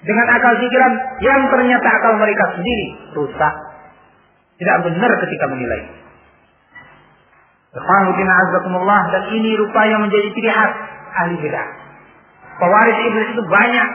[0.06, 2.86] dengan akal pikiran yang ternyata akal mereka sendiri
[3.18, 3.54] rusak.
[4.56, 5.82] Tidak benar ketika menilai.
[9.12, 10.72] dan ini rupanya menjadi ciri khas
[11.20, 11.66] ahli bidah.
[12.56, 13.88] Pewaris iblis itu banyak.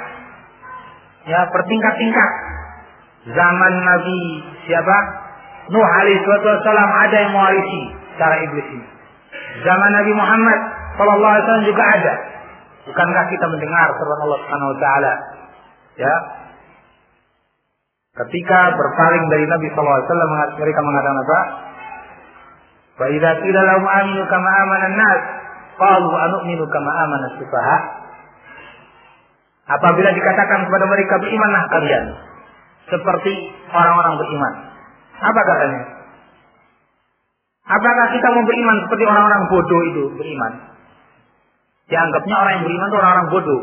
[1.26, 2.30] Ya, bertingkat-tingkat.
[3.34, 4.20] Zaman Nabi
[4.70, 4.98] siapa?
[5.72, 7.82] Nuh alaihi wasallam ada yang mewarisi
[8.20, 8.88] cara iblis ini.
[9.66, 10.60] Zaman Nabi Muhammad
[11.00, 12.14] sallallahu alaihi wasallam juga ada.
[12.86, 15.14] Bukankah kita mendengar firman Allah Subhanahu wa taala
[16.00, 16.16] Ya.
[18.12, 20.04] Ketika berpaling dari Nabi SAW
[20.60, 21.40] mereka mengatakan apa?
[23.02, 25.22] Idza qila lahum aminu kama amana an-nas
[25.80, 27.78] qalu anu'minu kama amana sufaha
[29.72, 32.06] Apabila dikatakan kepada mereka berimanlah kalian
[32.92, 33.34] seperti
[33.72, 34.54] orang-orang beriman.
[35.22, 35.82] Apa katanya?
[37.72, 40.54] Apakah kita mau beriman seperti orang-orang bodoh itu beriman?
[41.88, 43.62] Dianggapnya orang yang beriman itu orang-orang bodoh.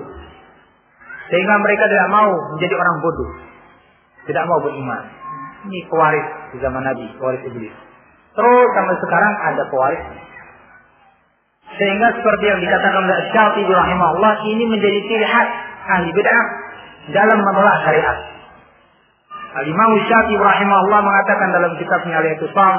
[1.29, 3.31] Sehingga mereka tidak mau menjadi orang bodoh.
[4.25, 5.03] Tidak mau beriman.
[5.69, 7.75] Ini pewaris di zaman Nabi, pewaris iblis.
[8.33, 10.03] Terus sampai sekarang ada pewaris.
[11.77, 15.49] Sehingga seperti yang dikatakan oleh Syafi'i rahimahullah, ini menjadi ciri khas
[15.93, 16.47] ahli bid'ah
[17.13, 18.19] dalam menolak syariat.
[19.59, 22.77] Al-Imam Syafi'i rahimahullah mengatakan dalam kitabnya Al-Itisam,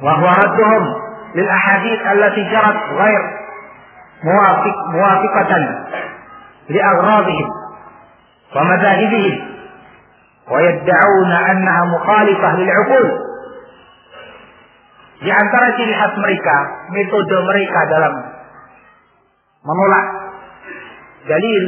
[0.00, 0.84] wa huwa radduhum
[1.34, 3.22] lil ahadith allati jarat ghair
[4.24, 5.34] muwafiq
[6.69, 7.47] لأغراضهم
[8.55, 9.35] ومذاهبهم
[10.51, 13.29] ويدعون أنها مخالفة للعقول
[15.19, 16.57] Di antara ciri khas mereka,
[16.95, 18.13] metode mereka dalam
[19.67, 20.05] menolak
[21.27, 21.63] dalil,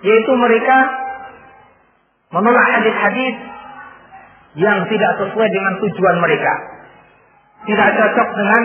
[0.00, 0.76] yaitu mereka
[2.32, 3.36] menolak hadis-hadis
[4.56, 6.52] yang tidak sesuai dengan tujuan mereka.
[7.68, 8.62] Tidak cocok dengan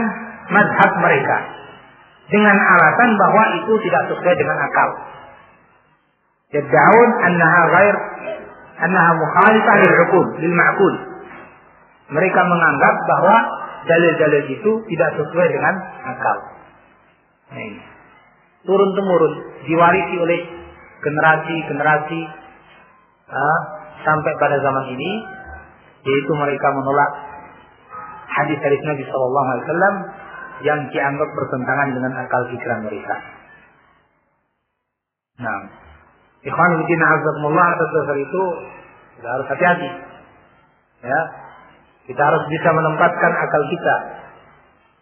[0.56, 1.38] madhab mereka.
[2.32, 4.90] Dengan alasan bahwa itu tidak sesuai dengan akal.
[6.56, 7.96] يدعون أنها غير
[8.86, 10.96] أنها مخالفة للعقول للمعقول
[12.12, 13.36] Mereka menganggap bahwa
[13.88, 16.38] dalil-dalil itu tidak sesuai dengan akal.
[17.56, 17.88] Nah,
[18.68, 20.40] Turun temurun, diwarisi oleh
[21.02, 22.22] generasi-generasi
[23.32, 23.60] uh,
[24.04, 25.12] sampai pada zaman ini,
[26.04, 27.12] yaitu mereka menolak
[28.28, 29.96] hadis-hadis Nabi Shallallahu Alaihi Wasallam
[30.62, 33.16] yang dianggap bertentangan dengan akal pikiran mereka.
[35.42, 35.60] Nah,
[36.47, 38.43] Ikhwan Bidin Azzaqullah atas dasar itu
[39.19, 39.91] kita harus hati-hati.
[41.03, 41.21] Ya,
[42.07, 43.97] kita harus bisa menempatkan akal kita.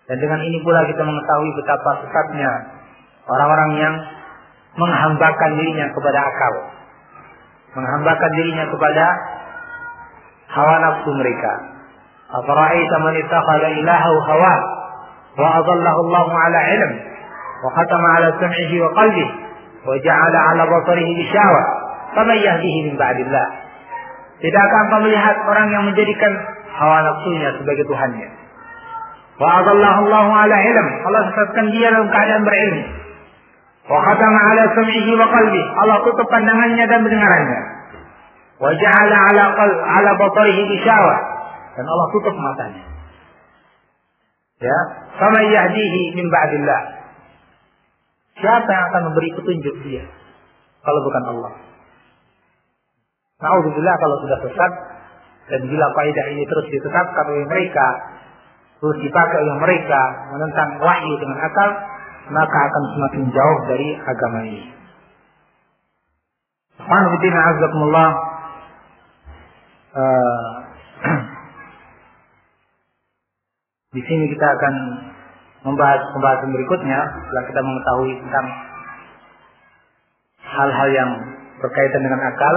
[0.09, 2.51] Dan dengan ini pula kita mengetahui betapa sesatnya
[3.29, 3.95] orang-orang yang
[4.81, 6.55] menghambakan dirinya kepada akal.
[7.77, 9.05] Menghambakan dirinya kepada
[10.49, 11.53] hawa nafsu mereka.
[12.41, 14.55] Afara'aita man ittakhadha ilahahu hawa
[15.35, 16.93] wa adallahu Allah ala ilm
[17.65, 19.44] wa khatama ala sam'ihi wa qalbihi
[19.85, 21.63] wa ja'ala ala basarihi bishawa
[22.17, 23.47] faman yahdihi min ba'dillah.
[24.41, 26.33] Tidakkah engkau melihat orang yang menjadikan
[26.75, 28.29] hawa nafsunya sebagai Tuhannya.
[29.39, 30.89] Wa adallahu Allah ala ilm.
[31.11, 32.85] Allah sesatkan dia dalam keadaan berilmu.
[33.85, 35.63] Wa khatama ala sam'ihi wa qalbi.
[35.85, 37.61] Allah tutup pandangannya dan pendengarannya.
[38.63, 40.11] Wa ja'ala ala qal ala
[40.71, 41.15] bishawa.
[41.75, 42.85] Dan Allah tutup matanya.
[44.63, 44.79] Ya,
[45.19, 46.81] sama yahdihi min ba'dillah.
[48.35, 50.05] Siapa yang akan memberi petunjuk dia
[50.83, 51.53] kalau bukan Allah?
[53.39, 54.73] Nauzubillah kalau sudah sesat
[55.55, 57.89] dan bila kaidah ini terus ditetapkan oleh mereka,
[58.81, 60.01] terus dipakai oleh mereka
[60.35, 61.71] menentang wahyu dengan akal,
[62.33, 64.63] maka akan semakin jauh dari agama ini.
[66.75, 68.11] Alhamdulillah azakumullah
[69.95, 70.49] uh,
[73.95, 74.75] di sini kita akan
[75.65, 78.47] membahas pembahasan berikutnya setelah kita mengetahui tentang
[80.45, 81.11] hal-hal yang
[81.59, 82.55] berkaitan dengan akal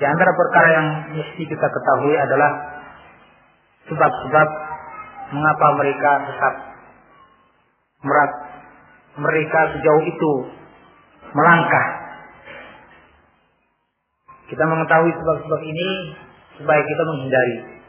[0.00, 2.50] di antara perkara yang mesti kita ketahui adalah
[3.90, 4.48] sebab-sebab
[5.34, 6.54] mengapa mereka tetap
[8.00, 8.32] merat
[9.20, 10.32] mereka sejauh itu
[11.34, 11.86] melangkah.
[14.48, 15.88] Kita mengetahui sebab-sebab ini
[16.58, 17.79] supaya kita menghindari.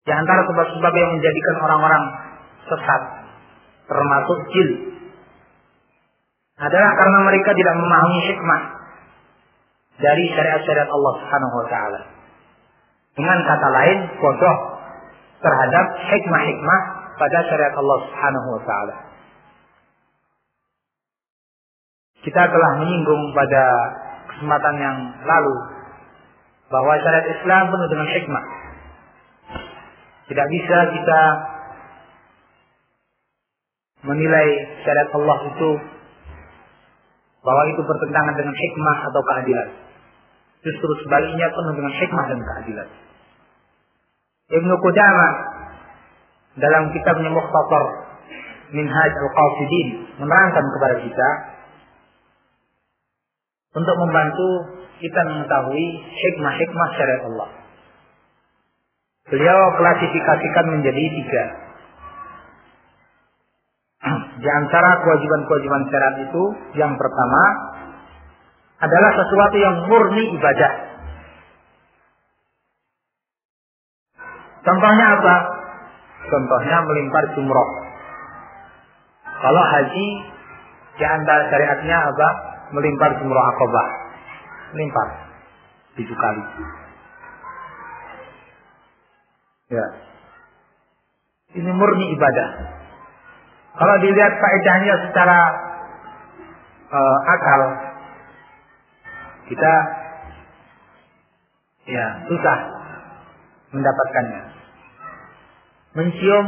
[0.00, 2.04] Di antara sebab-sebab yang menjadikan orang-orang
[2.64, 3.02] sesat,
[3.84, 4.70] termasuk jil,
[6.60, 8.62] adalah karena mereka tidak memahami hikmah
[10.00, 12.00] dari syariat-syariat Allah Subhanahu wa taala.
[13.16, 14.56] Dengan kata lain, bodoh
[15.40, 16.80] terhadap hikmah-hikmah
[17.20, 18.96] pada syariat Allah Subhanahu wa taala.
[22.20, 23.64] Kita telah menyinggung pada
[24.28, 25.56] kesempatan yang lalu
[26.68, 28.44] bahwa syariat Islam penuh dengan hikmah.
[30.30, 31.20] Tidak bisa kita
[34.06, 34.48] menilai
[34.86, 35.70] syariat Allah itu
[37.42, 39.68] bahwa itu bertentangan dengan hikmah atau keadilan.
[40.60, 42.88] Justru sebaliknya penuh dengan hikmah dan keadilan.
[44.50, 45.32] Ibnu Qudamah
[46.62, 47.84] dalam kitabnya Mukhtasar
[48.70, 49.88] Minhaj Al-Qasidin
[50.22, 51.28] menerangkan kepada kita
[53.74, 54.48] untuk membantu
[55.02, 57.59] kita mengetahui hikmah-hikmah syariat Allah.
[59.30, 61.44] Beliau klasifikasikan menjadi tiga.
[64.40, 66.42] Di antara kewajiban-kewajiban syariat itu,
[66.74, 67.42] yang pertama
[68.80, 70.72] adalah sesuatu yang murni ibadah.
[74.66, 75.36] Contohnya apa?
[76.26, 77.70] Contohnya melimpar jumroh.
[79.24, 80.08] Kalau haji,
[80.96, 82.28] di antara syariatnya apa?
[82.74, 83.88] Melimpar jumroh akobah.
[84.74, 85.08] Melimpar.
[85.96, 86.42] Tujuh kali.
[89.70, 89.86] Ya.
[91.54, 92.48] Ini murni ibadah.
[93.78, 95.38] Kalau dilihat faedahnya secara
[96.90, 97.60] uh, akal,
[99.46, 99.72] kita
[101.86, 102.58] ya susah
[103.70, 104.42] mendapatkannya.
[105.94, 106.46] Mencium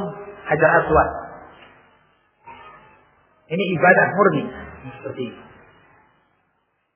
[0.51, 1.11] hajar aswad.
[3.55, 4.45] Ini ibadah murni
[4.99, 5.43] seperti ini.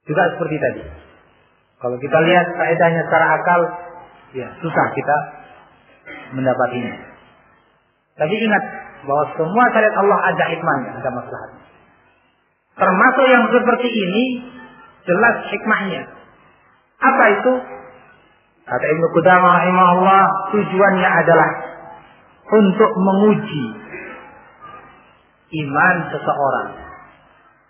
[0.06, 0.82] Juga seperti tadi.
[1.82, 3.60] Kalau kita lihat faedahnya secara akal,
[4.34, 5.16] ya susah kita
[6.32, 6.94] mendapatinya.
[8.16, 8.64] Tapi ingat
[9.04, 11.62] bahwa semua syariat Allah ada hikmahnya, ada masalahnya.
[12.76, 14.24] Termasuk yang seperti ini
[15.06, 16.02] Jelas hikmahnya.
[16.98, 17.52] Apa itu?
[18.66, 21.50] Kata Ibnu Qudamah rahimahullah, tujuannya adalah
[22.50, 23.66] untuk menguji
[25.62, 26.68] iman seseorang,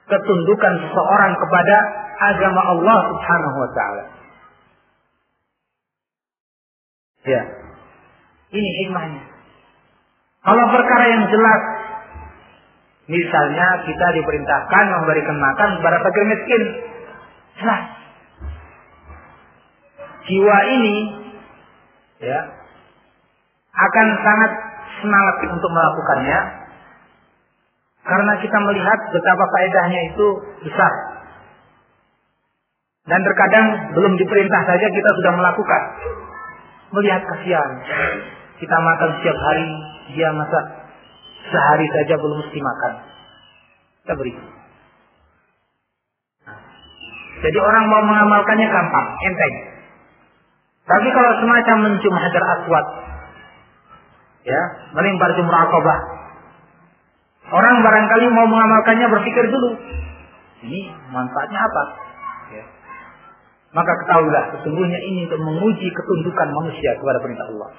[0.09, 1.77] ketundukan seseorang kepada
[2.17, 4.05] agama Allah Subhanahu wa taala.
[7.29, 7.43] Ya.
[8.55, 9.23] Ini hikmahnya.
[10.47, 11.63] Kalau perkara yang jelas
[13.07, 16.63] Misalnya kita diperintahkan memberikan makan kepada fakir miskin.
[17.57, 17.83] Jelas.
[20.27, 20.97] jiwa ini
[22.19, 22.41] ya
[23.71, 24.53] akan sangat
[24.99, 26.41] semangat untuk melakukannya
[28.03, 30.27] karena kita melihat betapa faedahnya itu
[30.67, 30.93] besar.
[33.07, 35.83] Dan terkadang belum diperintah saja kita sudah melakukan.
[36.91, 37.71] Melihat kasihan.
[38.57, 39.69] Kita makan setiap hari,
[40.17, 40.65] dia masak
[41.53, 42.93] sehari saja belum mesti makan.
[44.03, 44.33] Kita beri.
[47.37, 49.55] Jadi orang mau mengamalkannya gampang, enteng.
[50.87, 52.87] Tapi kalau semacam mencium hajar aswad,
[54.47, 54.61] ya,
[54.97, 56.01] melempar jumrah akobah,
[57.53, 59.71] orang barangkali mau mengamalkannya berpikir dulu,
[60.65, 61.83] ini manfaatnya apa?
[62.55, 62.65] Ya.
[63.77, 67.71] Maka ketahuilah sesungguhnya ini untuk menguji ketundukan manusia kepada perintah Allah.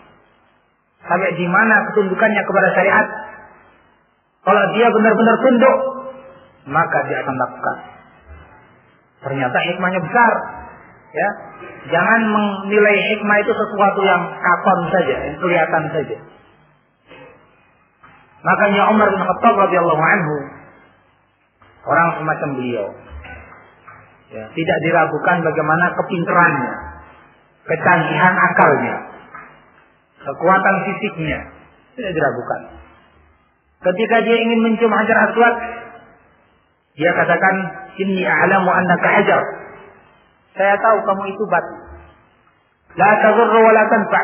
[1.05, 3.07] Sampai di mana ketundukannya kepada syariat?
[4.47, 5.77] Kalau dia benar-benar tunduk,
[6.71, 7.77] maka dia akan lakukan.
[9.27, 10.31] Ternyata hikmahnya besar.
[11.07, 11.29] Ya,
[11.89, 16.17] jangan menilai hikmah itu sesuatu yang kapan saja, yang kelihatan saja.
[18.43, 20.35] Makanya Umar bin Khattab radhiyallahu anhu
[21.87, 22.87] orang semacam beliau
[24.31, 26.73] ya, tidak diragukan bagaimana kepintarannya,
[27.65, 28.95] kecanggihan akalnya,
[30.21, 31.39] kekuatan fisiknya
[31.97, 32.61] tidak diragukan.
[33.77, 35.55] Ketika dia ingin mencium hajar aswad,
[36.97, 37.55] dia katakan,
[37.97, 39.41] Inni a'lamu annaka hajar.
[40.53, 41.75] Saya tahu kamu itu batu.
[42.97, 44.21] La tazurru wa la tanfa.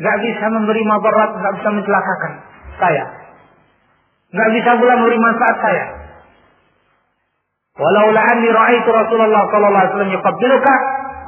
[0.00, 2.32] Gak bisa memberi madarat, gak bisa mencelakakan
[2.80, 3.04] saya.
[4.32, 5.86] Gak bisa pula memberi manfaat saya.
[7.76, 10.74] Walau la anni ra'aitu Rasulullah sallallahu alaihi wasallam yuqabbiluka,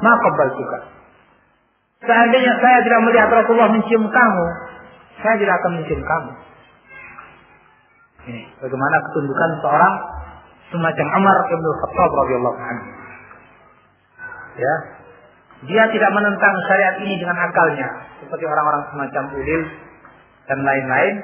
[0.04, 0.78] ma qabbaltuka.
[2.04, 4.46] Seandainya saya tidak melihat Rasulullah mencium kamu,
[5.24, 6.30] saya tidak akan mencium kamu.
[8.24, 9.94] Ini bagaimana ketundukan seorang
[10.72, 12.88] semacam Umar bin Khattab radhiyallahu anhu.
[14.56, 14.74] Ya.
[15.64, 17.88] Dia tidak menentang syariat ini dengan akalnya
[18.20, 19.62] seperti orang-orang semacam Ulil
[20.44, 21.14] dan lain-lain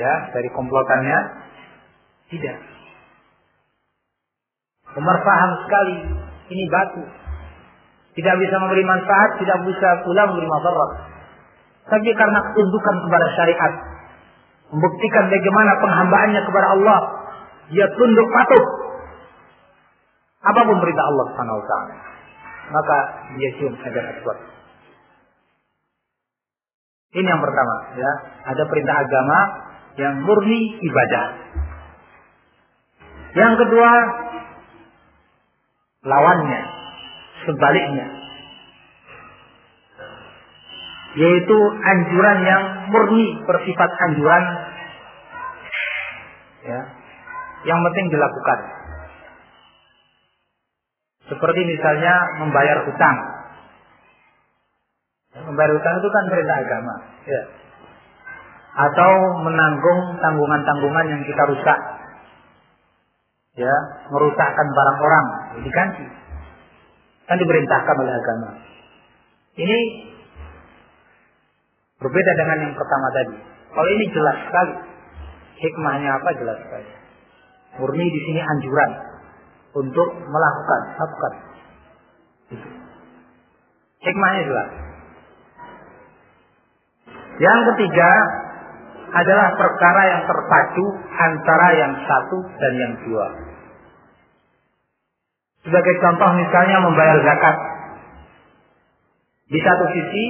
[0.00, 1.18] ya dari komplotannya
[2.32, 2.56] tidak.
[4.96, 5.96] Umar paham sekali
[6.56, 7.04] ini batu
[8.16, 10.90] tidak bisa memberi manfaat, tidak bisa pula memberi madarat.
[11.88, 13.72] Tapi karena ketundukan kepada syariat,
[14.72, 16.98] membuktikan bagaimana penghambaannya kepada Allah,
[17.72, 18.64] dia tunduk patuh.
[20.44, 21.80] Apa pun perintah Allah Subhanahu wa.
[22.68, 22.96] Maka
[23.40, 24.38] dia cium hajar aswad.
[27.16, 28.12] Ini yang pertama, ya.
[28.52, 29.38] Ada perintah agama
[29.96, 31.24] yang murni ibadah.
[33.32, 33.90] Yang kedua,
[36.04, 36.60] lawannya,
[37.48, 38.06] sebaliknya.
[41.16, 44.44] Yaitu anjuran yang murni bersifat anjuran
[46.68, 46.80] ya,
[47.64, 48.58] yang penting dilakukan.
[51.28, 53.16] Seperti misalnya membayar hutang.
[55.44, 56.94] Membayar hutang itu kan perintah agama.
[57.28, 57.42] Ya.
[58.78, 59.12] Atau
[59.44, 61.78] menanggung tanggungan-tanggungan yang kita rusak.
[63.58, 63.76] Ya,
[64.14, 65.26] merusakkan barang orang,
[65.66, 66.06] diganti.
[67.28, 68.50] Kan diperintahkan oleh agama.
[69.58, 69.78] Ini
[72.00, 73.36] berbeda dengan yang pertama tadi.
[73.68, 74.74] Kalau ini jelas sekali.
[75.58, 76.90] Hikmahnya apa jelas sekali.
[77.82, 78.90] Murni di sini anjuran
[79.76, 81.32] untuk melakukan, lakukan.
[83.98, 84.68] Hikmahnya jelas.
[87.38, 88.10] Yang ketiga
[89.14, 90.84] adalah perkara yang terpacu
[91.16, 93.26] antara yang satu dan yang dua.
[95.68, 97.56] Sebagai contoh misalnya membayar zakat.
[99.52, 100.24] Di satu sisi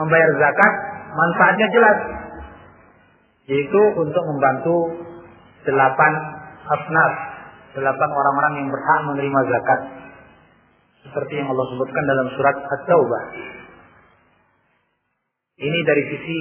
[0.00, 0.72] membayar zakat
[1.12, 1.98] manfaatnya jelas
[3.44, 4.76] yaitu untuk membantu
[5.68, 6.12] delapan
[6.64, 7.12] asnaf,
[7.76, 9.80] delapan orang-orang yang berhak menerima zakat.
[11.04, 13.24] Seperti yang Allah sebutkan dalam surat At-Taubah.
[15.60, 16.38] Ini dari sisi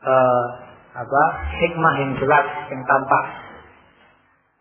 [0.00, 0.44] uh,
[0.96, 1.22] apa
[1.60, 3.43] hikmah yang jelas yang tampak.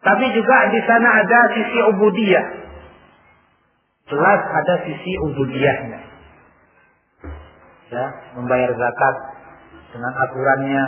[0.03, 2.45] Tapi juga di sana ada sisi ubudiyah.
[4.11, 5.99] Jelas ada sisi ubudiyahnya.
[7.87, 9.15] Ya, membayar zakat
[9.95, 10.83] dengan aturannya,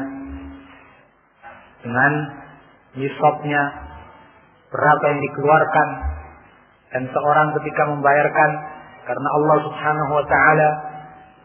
[1.85, 2.11] dengan
[2.97, 3.63] nisabnya,
[4.73, 5.87] berapa yang dikeluarkan,
[6.91, 8.49] dan seorang ketika membayarkan
[9.05, 10.69] karena Allah Subhanahu wa taala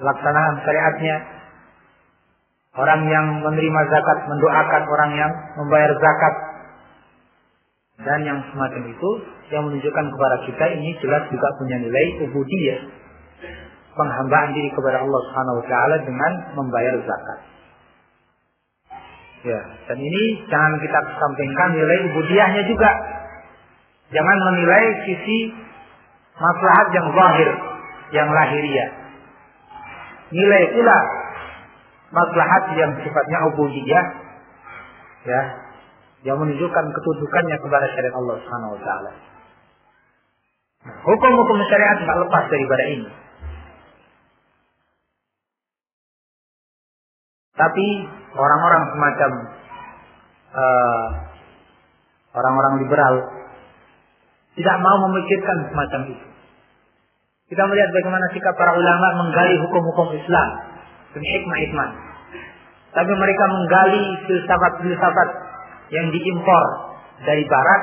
[0.01, 1.17] laksanaan syariatnya
[2.81, 6.35] orang yang menerima zakat mendoakan orang yang membayar zakat
[8.01, 9.11] dan yang semacam itu
[9.53, 12.81] yang menunjukkan kepada kita ini jelas juga punya nilai ubudiyah
[13.95, 17.41] penghambaan diri kepada Allah Subhanahu wa taala dengan membayar zakat.
[19.41, 20.23] Ya, dan ini
[20.53, 22.91] jangan kita kesampingkan nilai ubudiahnya juga.
[24.13, 25.39] Jangan menilai sisi
[26.37, 27.51] maslahat yang zahir,
[28.13, 28.91] yang lahiriah.
[30.31, 30.99] Nilai pula
[32.11, 34.07] maslahat yang sifatnya ubudiyah
[35.21, 35.43] ya
[36.21, 39.13] yang menunjukkan ketundukannya kepada syariat Allah Subhanahu wa taala.
[40.81, 43.09] Hukum-hukum syariat tidak lepas daripada ini.
[47.57, 47.87] Tapi
[48.33, 49.31] orang-orang semacam
[50.57, 51.07] uh,
[52.33, 53.15] orang-orang liberal
[54.57, 56.27] tidak mau memikirkan semacam itu.
[57.53, 60.49] Kita melihat bagaimana sikap para ulama menggali hukum-hukum Islam
[61.13, 61.91] dan hikmah-hikmah.
[62.95, 65.50] Tapi mereka menggali filsafat-filsafat
[65.91, 66.65] yang diimpor
[67.27, 67.83] dari barat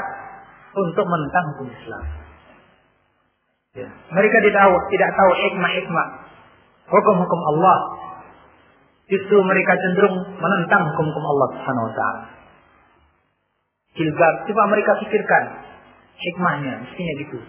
[0.76, 2.04] untuk menentang hukum Islam.
[3.78, 3.90] Ya.
[4.10, 6.08] Mereka tidak tahu, tidak tahu hikmah-hikmah
[6.90, 7.78] hukum-hukum Allah.
[9.08, 12.24] Justru mereka cenderung menentang hukum-hukum Allah Subhanahu wa taala.
[13.98, 15.44] Jilbab, coba mereka pikirkan
[16.18, 17.40] hikmahnya, mestinya gitu.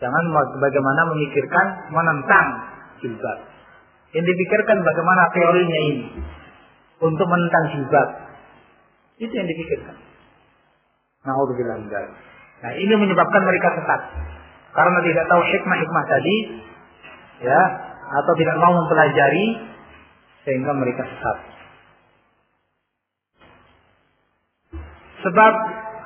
[0.00, 0.24] Jangan
[0.60, 2.46] bagaimana memikirkan menentang
[3.04, 3.38] jilbab.
[4.16, 6.06] Yang dipikirkan bagaimana teorinya ini
[7.04, 8.08] untuk menentang jilbab.
[9.20, 9.96] Itu yang dipikirkan.
[11.28, 11.76] Nauzubillah
[12.60, 14.00] Nah, ini menyebabkan mereka sesat.
[14.72, 16.36] Karena tidak tahu hikmah-hikmah tadi,
[17.44, 17.60] ya,
[18.20, 19.46] atau tidak mau mempelajari
[20.44, 21.36] sehingga mereka sesat.
[25.20, 25.52] Sebab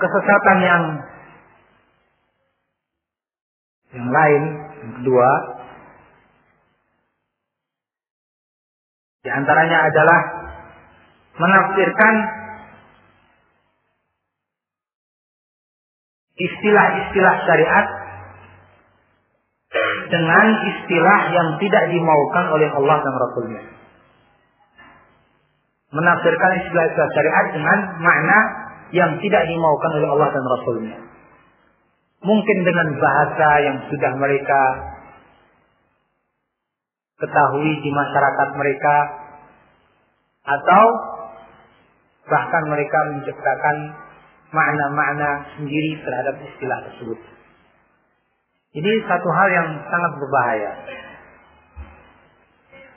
[0.02, 0.82] kesesatan yang
[3.94, 4.42] yang lain,
[4.82, 5.30] yang kedua,
[9.22, 10.20] di antaranya adalah
[11.38, 12.14] menafsirkan
[16.34, 17.86] istilah-istilah syariat
[20.10, 23.62] dengan istilah yang tidak dimaukan oleh Allah dan Rasulnya.
[25.94, 28.38] Menafsirkan istilah-istilah syariat dengan makna
[28.90, 30.98] yang tidak dimaukan oleh Allah dan Rasulnya.
[32.24, 34.62] Mungkin dengan bahasa yang sudah mereka
[37.20, 38.96] ketahui di masyarakat mereka
[40.44, 40.84] atau
[42.26, 43.76] bahkan mereka menciptakan
[44.52, 47.20] makna-makna sendiri terhadap istilah tersebut.
[48.74, 50.72] Ini satu hal yang sangat berbahaya.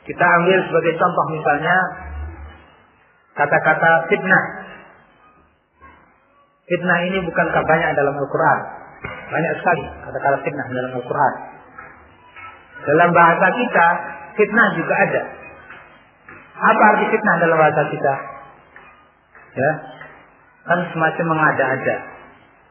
[0.10, 1.78] Kita ambil sebagai contoh misalnya
[3.38, 4.46] kata-kata fitnah.
[6.66, 8.60] Fitnah ini bukankah banyak dalam Al-Quran?
[9.06, 11.34] Banyak sekali kata-kata fitnah dalam Al-Quran.
[12.88, 13.88] Dalam bahasa kita,
[14.40, 15.22] fitnah juga ada.
[16.58, 18.14] Apa arti fitnah dalam bahasa kita?
[19.58, 19.72] Ya,
[20.68, 21.96] kan semacam mengada-ada.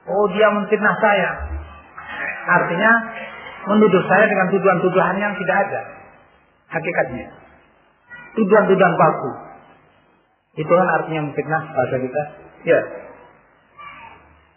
[0.06, 1.30] Oh dia memfitnah saya.
[2.46, 2.92] Artinya
[3.66, 5.80] menuduh saya dengan tuduhan-tuduhan yang tidak ada.
[6.70, 7.26] Hakikatnya.
[8.38, 9.30] Tuduhan-tuduhan palsu.
[10.56, 12.22] Itu kan artinya memfitnah bahasa kita.
[12.66, 12.80] Ya,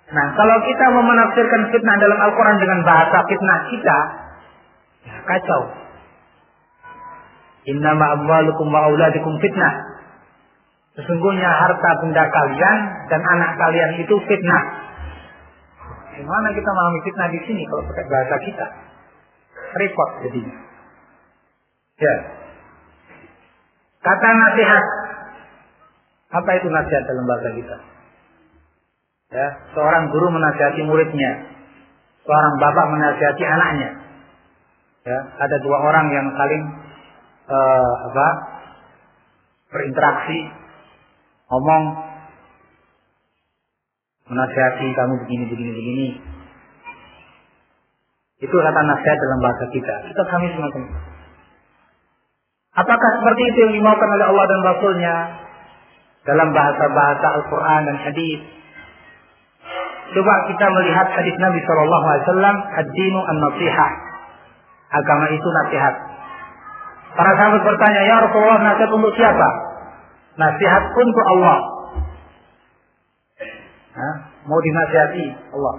[0.09, 3.97] Nah, kalau kita mau menafsirkan fitnah dalam Al-Quran dengan bahasa fitnah kita,
[5.05, 5.61] ya kacau.
[7.69, 8.89] Innama amwalukum wa
[9.37, 9.73] fitnah.
[10.99, 14.63] Sesungguhnya harta benda kalian dan anak kalian itu fitnah.
[16.19, 18.65] Gimana kita memahami fitnah di sini kalau pakai bahasa kita?
[19.79, 20.57] Repot jadinya.
[22.03, 22.15] Ya.
[24.03, 24.83] Kata nasihat.
[26.29, 27.77] Apa itu nasihat dalam bahasa kita?
[29.29, 29.47] Ya,
[29.77, 31.31] seorang guru menasihati muridnya,
[32.25, 33.89] seorang bapak menasihati anaknya.
[35.07, 36.63] Ya, ada dua orang yang saling
[37.47, 38.27] uh, apa
[39.69, 40.39] berinteraksi,
[41.49, 41.83] ngomong,
[44.29, 46.07] menasihati kamu begini begini begini.
[48.39, 49.95] Itu kata nasihat dalam bahasa kita.
[50.07, 50.83] Kita kami semacam
[52.79, 55.15] Apakah seperti itu yang dimaukan oleh Allah dan Rasulnya
[56.23, 58.39] dalam bahasa-bahasa Al-Quran dan Hadis?
[60.09, 63.91] Coba kita melihat hadis Nabi Shallallahu Alaihi Wasallam, ad-dinu an-nasihah.
[64.89, 65.95] Agama itu nasihat.
[67.13, 69.68] Para sahabat bertanya, ya Rasulullah, nasihat untuk siapa?
[70.37, 71.57] Nasihat untuk Allah.
[73.95, 74.15] Hah?
[74.45, 75.75] Mau dinasihati Allah.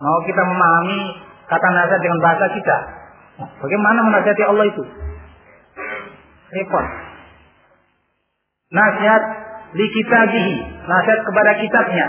[0.00, 1.00] Mau kita memahami
[1.46, 2.76] kata nasihat dengan bahasa kita.
[3.60, 4.82] Bagaimana menasihati Allah itu?
[6.54, 6.86] Repot.
[8.74, 9.22] Nasihat
[9.74, 10.56] li kitabihi,
[10.86, 12.06] nasihat kepada kitabnya.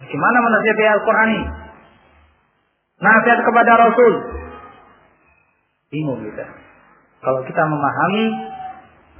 [0.00, 1.46] Bagaimana menasihati Al-Quran ini?
[3.04, 4.14] Nasihat kepada Rasul.
[5.92, 6.46] Bingung kita.
[7.24, 8.24] Kalau kita memahami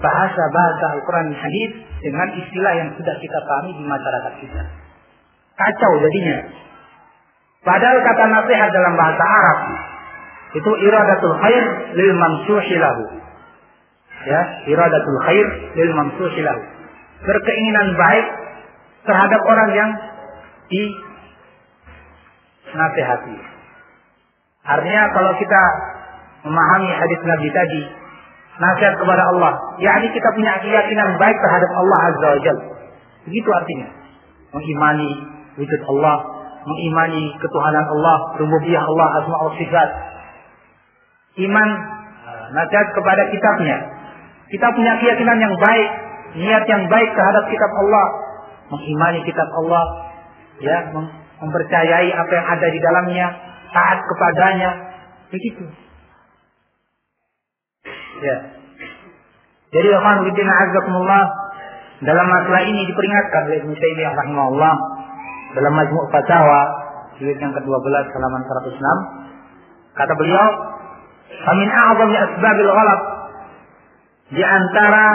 [0.02, 1.70] bahasa-bahasa Al-Quran hadis
[2.02, 4.62] dengan istilah yang sudah kita pahami di masyarakat kita.
[5.54, 6.38] Kacau jadinya.
[7.64, 9.58] Padahal kata nasihat dalam bahasa Arab
[10.54, 11.64] itu iradatul khair
[11.96, 13.04] lil mamsuhi lahu.
[14.24, 15.46] Ya, iradatul khair
[15.78, 16.62] lil mamsuhi lahu.
[17.24, 18.26] Berkeinginan baik
[19.06, 19.90] terhadap orang yang
[22.74, 23.36] nasihati.
[24.64, 25.62] Artinya kalau kita
[26.44, 27.82] memahami hadis Nabi tadi,
[28.58, 29.52] nasihat kepada Allah,
[29.82, 32.64] yakni kita punya keyakinan baik terhadap Allah Azza wa Jalla.
[33.26, 33.88] Begitu artinya.
[34.54, 35.10] Mengimani
[35.58, 36.16] wujud Allah,
[36.62, 39.88] mengimani ketuhanan Allah, rububiyah Allah, asma wa sifat.
[41.42, 41.68] Iman
[42.54, 43.76] nasihat kepada kitabnya.
[44.52, 45.88] Kita punya keyakinan yang baik,
[46.38, 48.06] niat yang baik terhadap kitab Allah,
[48.70, 49.84] mengimani kitab Allah,
[50.62, 50.78] ya,
[51.42, 53.26] mempercayai apa yang ada di dalamnya,
[53.74, 54.70] taat kepadanya,
[55.34, 55.64] begitu.
[58.24, 58.36] Ya.
[59.74, 61.24] Jadi Alhamdulillah azakumullah
[62.00, 64.74] dalam masalah ini diperingatkan oleh Ibnu Taimiyah rahimahullah
[65.60, 66.60] dalam Majmu' Fatawa
[67.20, 68.80] jilid yang ke-12 halaman 106
[69.94, 70.46] kata beliau
[71.34, 73.00] Amin a'zami asbabil ghalab
[74.32, 75.06] di antara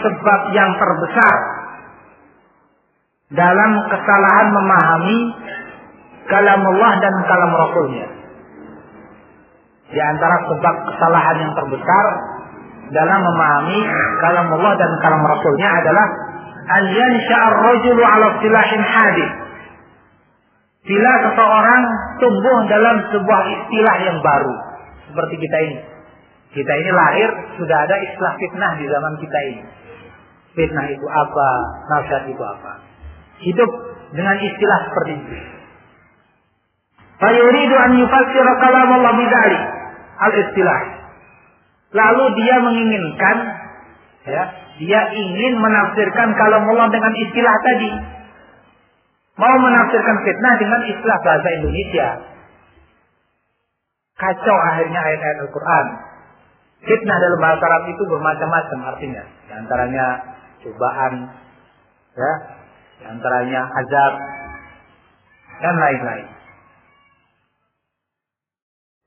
[0.00, 1.34] sebab yang terbesar
[3.34, 5.18] dalam kesalahan memahami
[6.30, 8.13] kalam Allah dan kalam Rasulnya.
[9.92, 12.04] Di antara sebab kesalahan yang terbesar
[12.92, 13.80] dalam memahami
[14.20, 16.06] kalam Allah dan kalam Rasulnya adalah
[16.68, 19.32] an yansha'ar rajulu ala silahin hadith.
[20.84, 21.82] Bila seseorang
[22.20, 24.54] tumbuh dalam sebuah istilah yang baru
[25.08, 25.78] seperti kita ini.
[26.54, 27.28] Kita ini lahir
[27.58, 29.62] sudah ada istilah fitnah di zaman kita ini.
[30.54, 31.48] Fitnah itu apa?
[31.90, 32.72] Nasihat itu apa?
[33.42, 33.70] Hidup
[34.14, 35.36] dengan istilah seperti itu.
[37.22, 39.60] Fayuridu an yufassira kalam Allah bidali
[40.18, 40.80] al-istilah.
[41.94, 43.36] Lalu dia menginginkan
[44.26, 44.44] ya,
[44.82, 47.90] dia ingin menafsirkan kalam Allah dengan istilah tadi.
[49.34, 52.08] Mau menafsirkan fitnah dengan istilah bahasa Indonesia.
[54.14, 55.86] Kacau akhirnya ayat-ayat Al-Quran.
[56.86, 59.24] Fitnah dalam bahasa Arab itu bermacam-macam artinya.
[59.50, 60.06] Di antaranya
[60.62, 61.14] cobaan,
[62.14, 62.32] ya,
[63.02, 64.12] di antaranya azab,
[65.62, 66.26] dan lain-lain.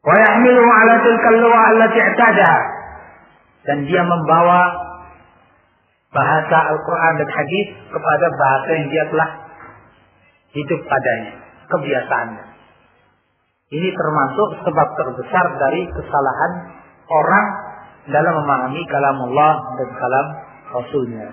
[0.08, 2.62] Wa yahmilu ala tilkal allati i'tadaha.
[3.68, 4.72] Dan dia membawa
[6.16, 9.30] bahasa Al-Quran dan hadis kepada bahasa yang dia telah
[10.56, 11.34] hidup padanya,
[11.68, 12.46] kebiasaannya.
[13.68, 16.52] Ini termasuk sebab terbesar dari kesalahan
[17.12, 17.46] orang
[18.08, 20.28] dalam memahami kalam Allah dan kalam
[20.72, 21.28] Rasulnya.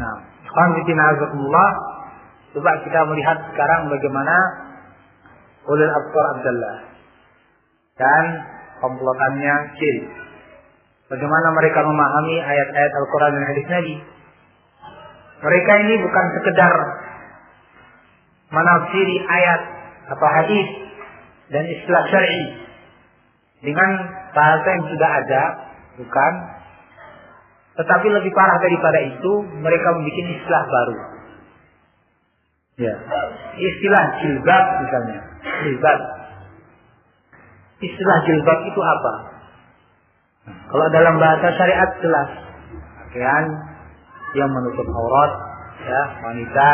[0.00, 0.16] Nah,
[0.48, 1.72] Alhamdulillah,
[2.56, 4.36] coba kita melihat sekarang bagaimana
[5.68, 6.76] Ulil Absar Abdullah
[8.00, 8.24] dan
[8.80, 10.04] komplotannya Ciri.
[11.10, 13.94] Bagaimana mereka memahami ayat-ayat Al-Quran dan hadis Nabi.
[15.40, 16.74] Mereka ini bukan sekedar
[18.50, 19.60] menafsiri ayat
[20.16, 20.68] atau hadis
[21.50, 22.42] dan istilah syar'i
[23.60, 23.90] dengan
[24.32, 25.42] bahasa yang sudah ada,
[26.00, 26.32] bukan.
[27.76, 30.96] Tetapi lebih parah daripada itu, mereka membuat istilah baru.
[32.80, 32.94] Ya.
[33.60, 35.20] Istilah jilbab misalnya.
[35.40, 36.00] Jilbab.
[37.80, 39.12] Istilah jilbab itu apa?
[40.68, 42.30] Kalau dalam bahasa syariat jelas.
[43.00, 43.44] Pakaian
[44.38, 45.32] yang menutup aurat
[45.82, 46.68] ya, wanita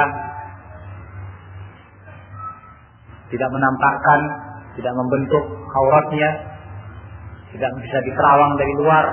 [3.32, 4.20] tidak menampakkan,
[4.76, 6.30] tidak membentuk auratnya,
[7.56, 9.06] tidak bisa diterawang dari luar,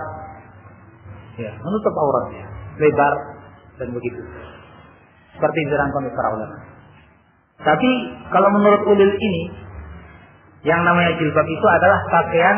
[1.39, 2.45] ya, menutup auratnya,
[2.77, 3.13] lebar
[3.79, 4.21] dan begitu.
[5.33, 6.72] Seperti dirangkum para ulama.
[7.63, 7.89] Tapi
[8.27, 9.43] kalau menurut ulil ini,
[10.67, 12.57] yang namanya jilbab itu adalah pakaian,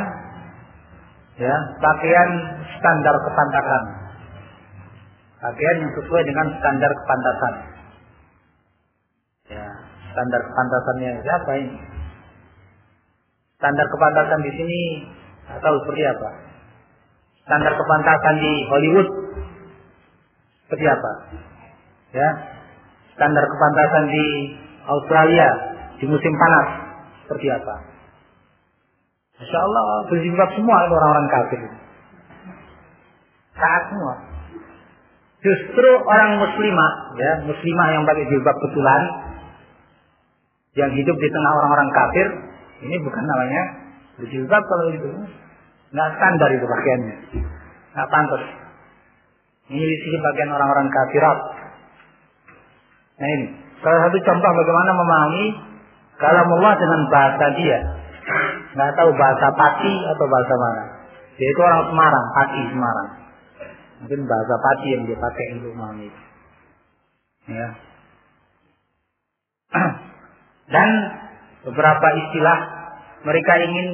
[1.38, 2.30] ya, pakaian
[2.78, 3.84] standar kepantasan,
[5.42, 7.54] pakaian yang sesuai dengan standar kepantasan.
[9.46, 9.68] Ya,
[10.10, 11.78] standar kepantasannya siapa ini?
[13.62, 14.82] Standar kepantasan di sini
[15.54, 16.30] atau seperti apa?
[17.46, 19.10] Standar kepantasan di Hollywood
[20.66, 21.12] seperti apa?
[22.10, 22.30] Ya,
[23.14, 24.26] standar kepantasan di
[24.86, 25.48] Australia
[25.98, 26.68] di musim panas
[27.26, 27.76] seperti apa?
[29.36, 31.62] Masya Allah berjilbab semua orang-orang kafir.
[33.56, 34.16] Saat semua.
[35.44, 39.02] Justru orang muslimah, ya muslimah yang pakai jilbab betulan,
[40.74, 42.28] yang hidup di tengah orang-orang kafir,
[42.82, 43.64] ini bukan namanya
[44.20, 45.10] berjilbab kalau itu.
[45.96, 47.16] Nggak standar itu pakaiannya.
[47.96, 48.44] Nggak pantas.
[49.72, 51.38] Ini di sini bagian orang-orang kafirat.
[53.16, 53.48] Nah ini,
[53.84, 55.46] salah satu contoh bagaimana memahami
[56.20, 57.80] kalam Allah dengan bahasa dia.
[58.76, 60.84] Nggak tahu bahasa Pati atau bahasa mana.
[61.36, 63.10] Dia itu orang Semarang, Pati Semarang.
[64.04, 66.10] Mungkin bahasa Pati yang dia pakai untuk memahami.
[67.46, 67.68] Ya.
[70.74, 70.90] Dan
[71.70, 72.58] beberapa istilah
[73.26, 73.88] mereka ingin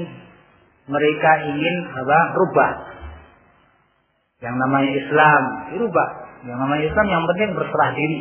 [0.88, 2.20] mereka ingin apa?
[2.36, 2.72] rubah.
[4.42, 6.10] Yang namanya Islam, dirubah.
[6.50, 8.20] Yang namanya Islam yang penting berserah diri.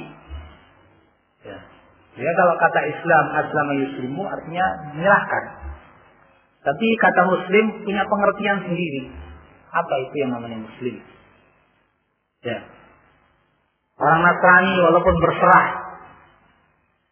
[2.18, 2.30] Ya.
[2.34, 4.66] Kalau kata Islam aslama yuslimu artinya
[4.96, 5.44] menyerahkan.
[6.60, 9.02] Tapi kata muslim punya pengertian sendiri.
[9.70, 10.98] Apa itu yang namanya muslim?
[12.42, 12.58] Ya.
[14.00, 15.66] Orang Nasrani walaupun berserah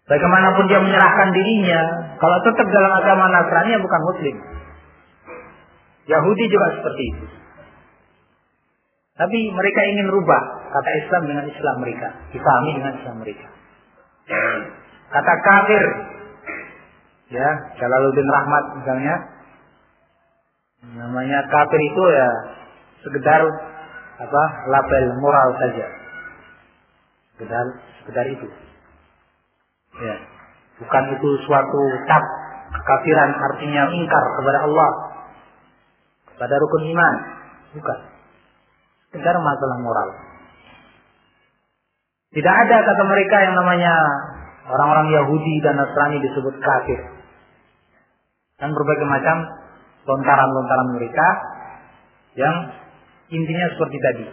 [0.08, 1.80] bagaimanapun dia menyerahkan dirinya,
[2.16, 4.36] kalau tetap dalam agama Nasrani ya bukan muslim.
[6.08, 7.26] Yahudi juga seperti itu.
[9.18, 10.42] Tapi mereka ingin rubah
[10.72, 13.46] kata Islam dengan Islam mereka, difahami dengan Islam mereka.
[15.08, 15.84] Kata kafir,
[17.32, 17.48] ya
[17.80, 19.14] Jalaluddin Rahmat misalnya,
[21.00, 22.28] namanya kafir itu ya
[23.00, 23.40] sekedar
[24.20, 25.86] apa label moral saja,
[27.36, 27.66] sekedar
[28.04, 28.48] sekedar itu.
[29.98, 30.16] Ya,
[30.76, 32.24] bukan itu suatu tab
[32.76, 34.90] kekafiran artinya ingkar kepada Allah,
[36.36, 37.14] kepada rukun iman,
[37.80, 37.98] bukan.
[39.08, 40.08] Sekedar masalah moral.
[42.28, 43.94] Tidak ada kata mereka yang namanya
[44.68, 47.00] orang-orang Yahudi dan Nasrani disebut kafir.
[48.58, 49.36] Dan berbagai macam
[50.04, 51.28] lontaran-lontaran mereka
[52.36, 52.54] yang
[53.32, 54.26] intinya seperti tadi.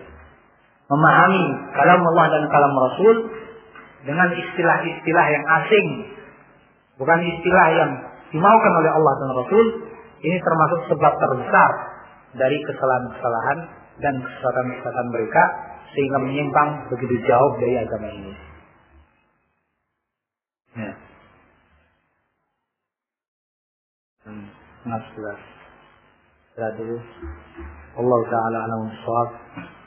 [0.86, 1.44] Memahami
[1.74, 3.16] kalam Allah dan kalam Rasul
[4.06, 5.88] dengan istilah-istilah yang asing.
[7.02, 7.92] Bukan istilah yang
[8.30, 9.66] dimaukan oleh Allah dan Rasul.
[10.26, 11.70] Ini termasuk sebab terbesar
[12.34, 13.60] dari kesalahan-kesalahan
[14.02, 15.44] dan kesalahan-kesalahan mereka
[15.94, 18.45] sehingga menyimpang begitu jauh dari agama ini.
[24.26, 24.50] Hmm,
[24.90, 25.38] maaf sudah.
[26.50, 26.98] Istirahat dulu.
[27.96, 29.30] Allah Ta'ala alam suhab.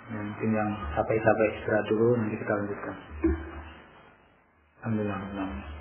[0.08, 2.96] Mungkin yang sampai-sampai istirahat dulu nanti kita lanjutkan.
[4.80, 5.77] Alhamdulillah.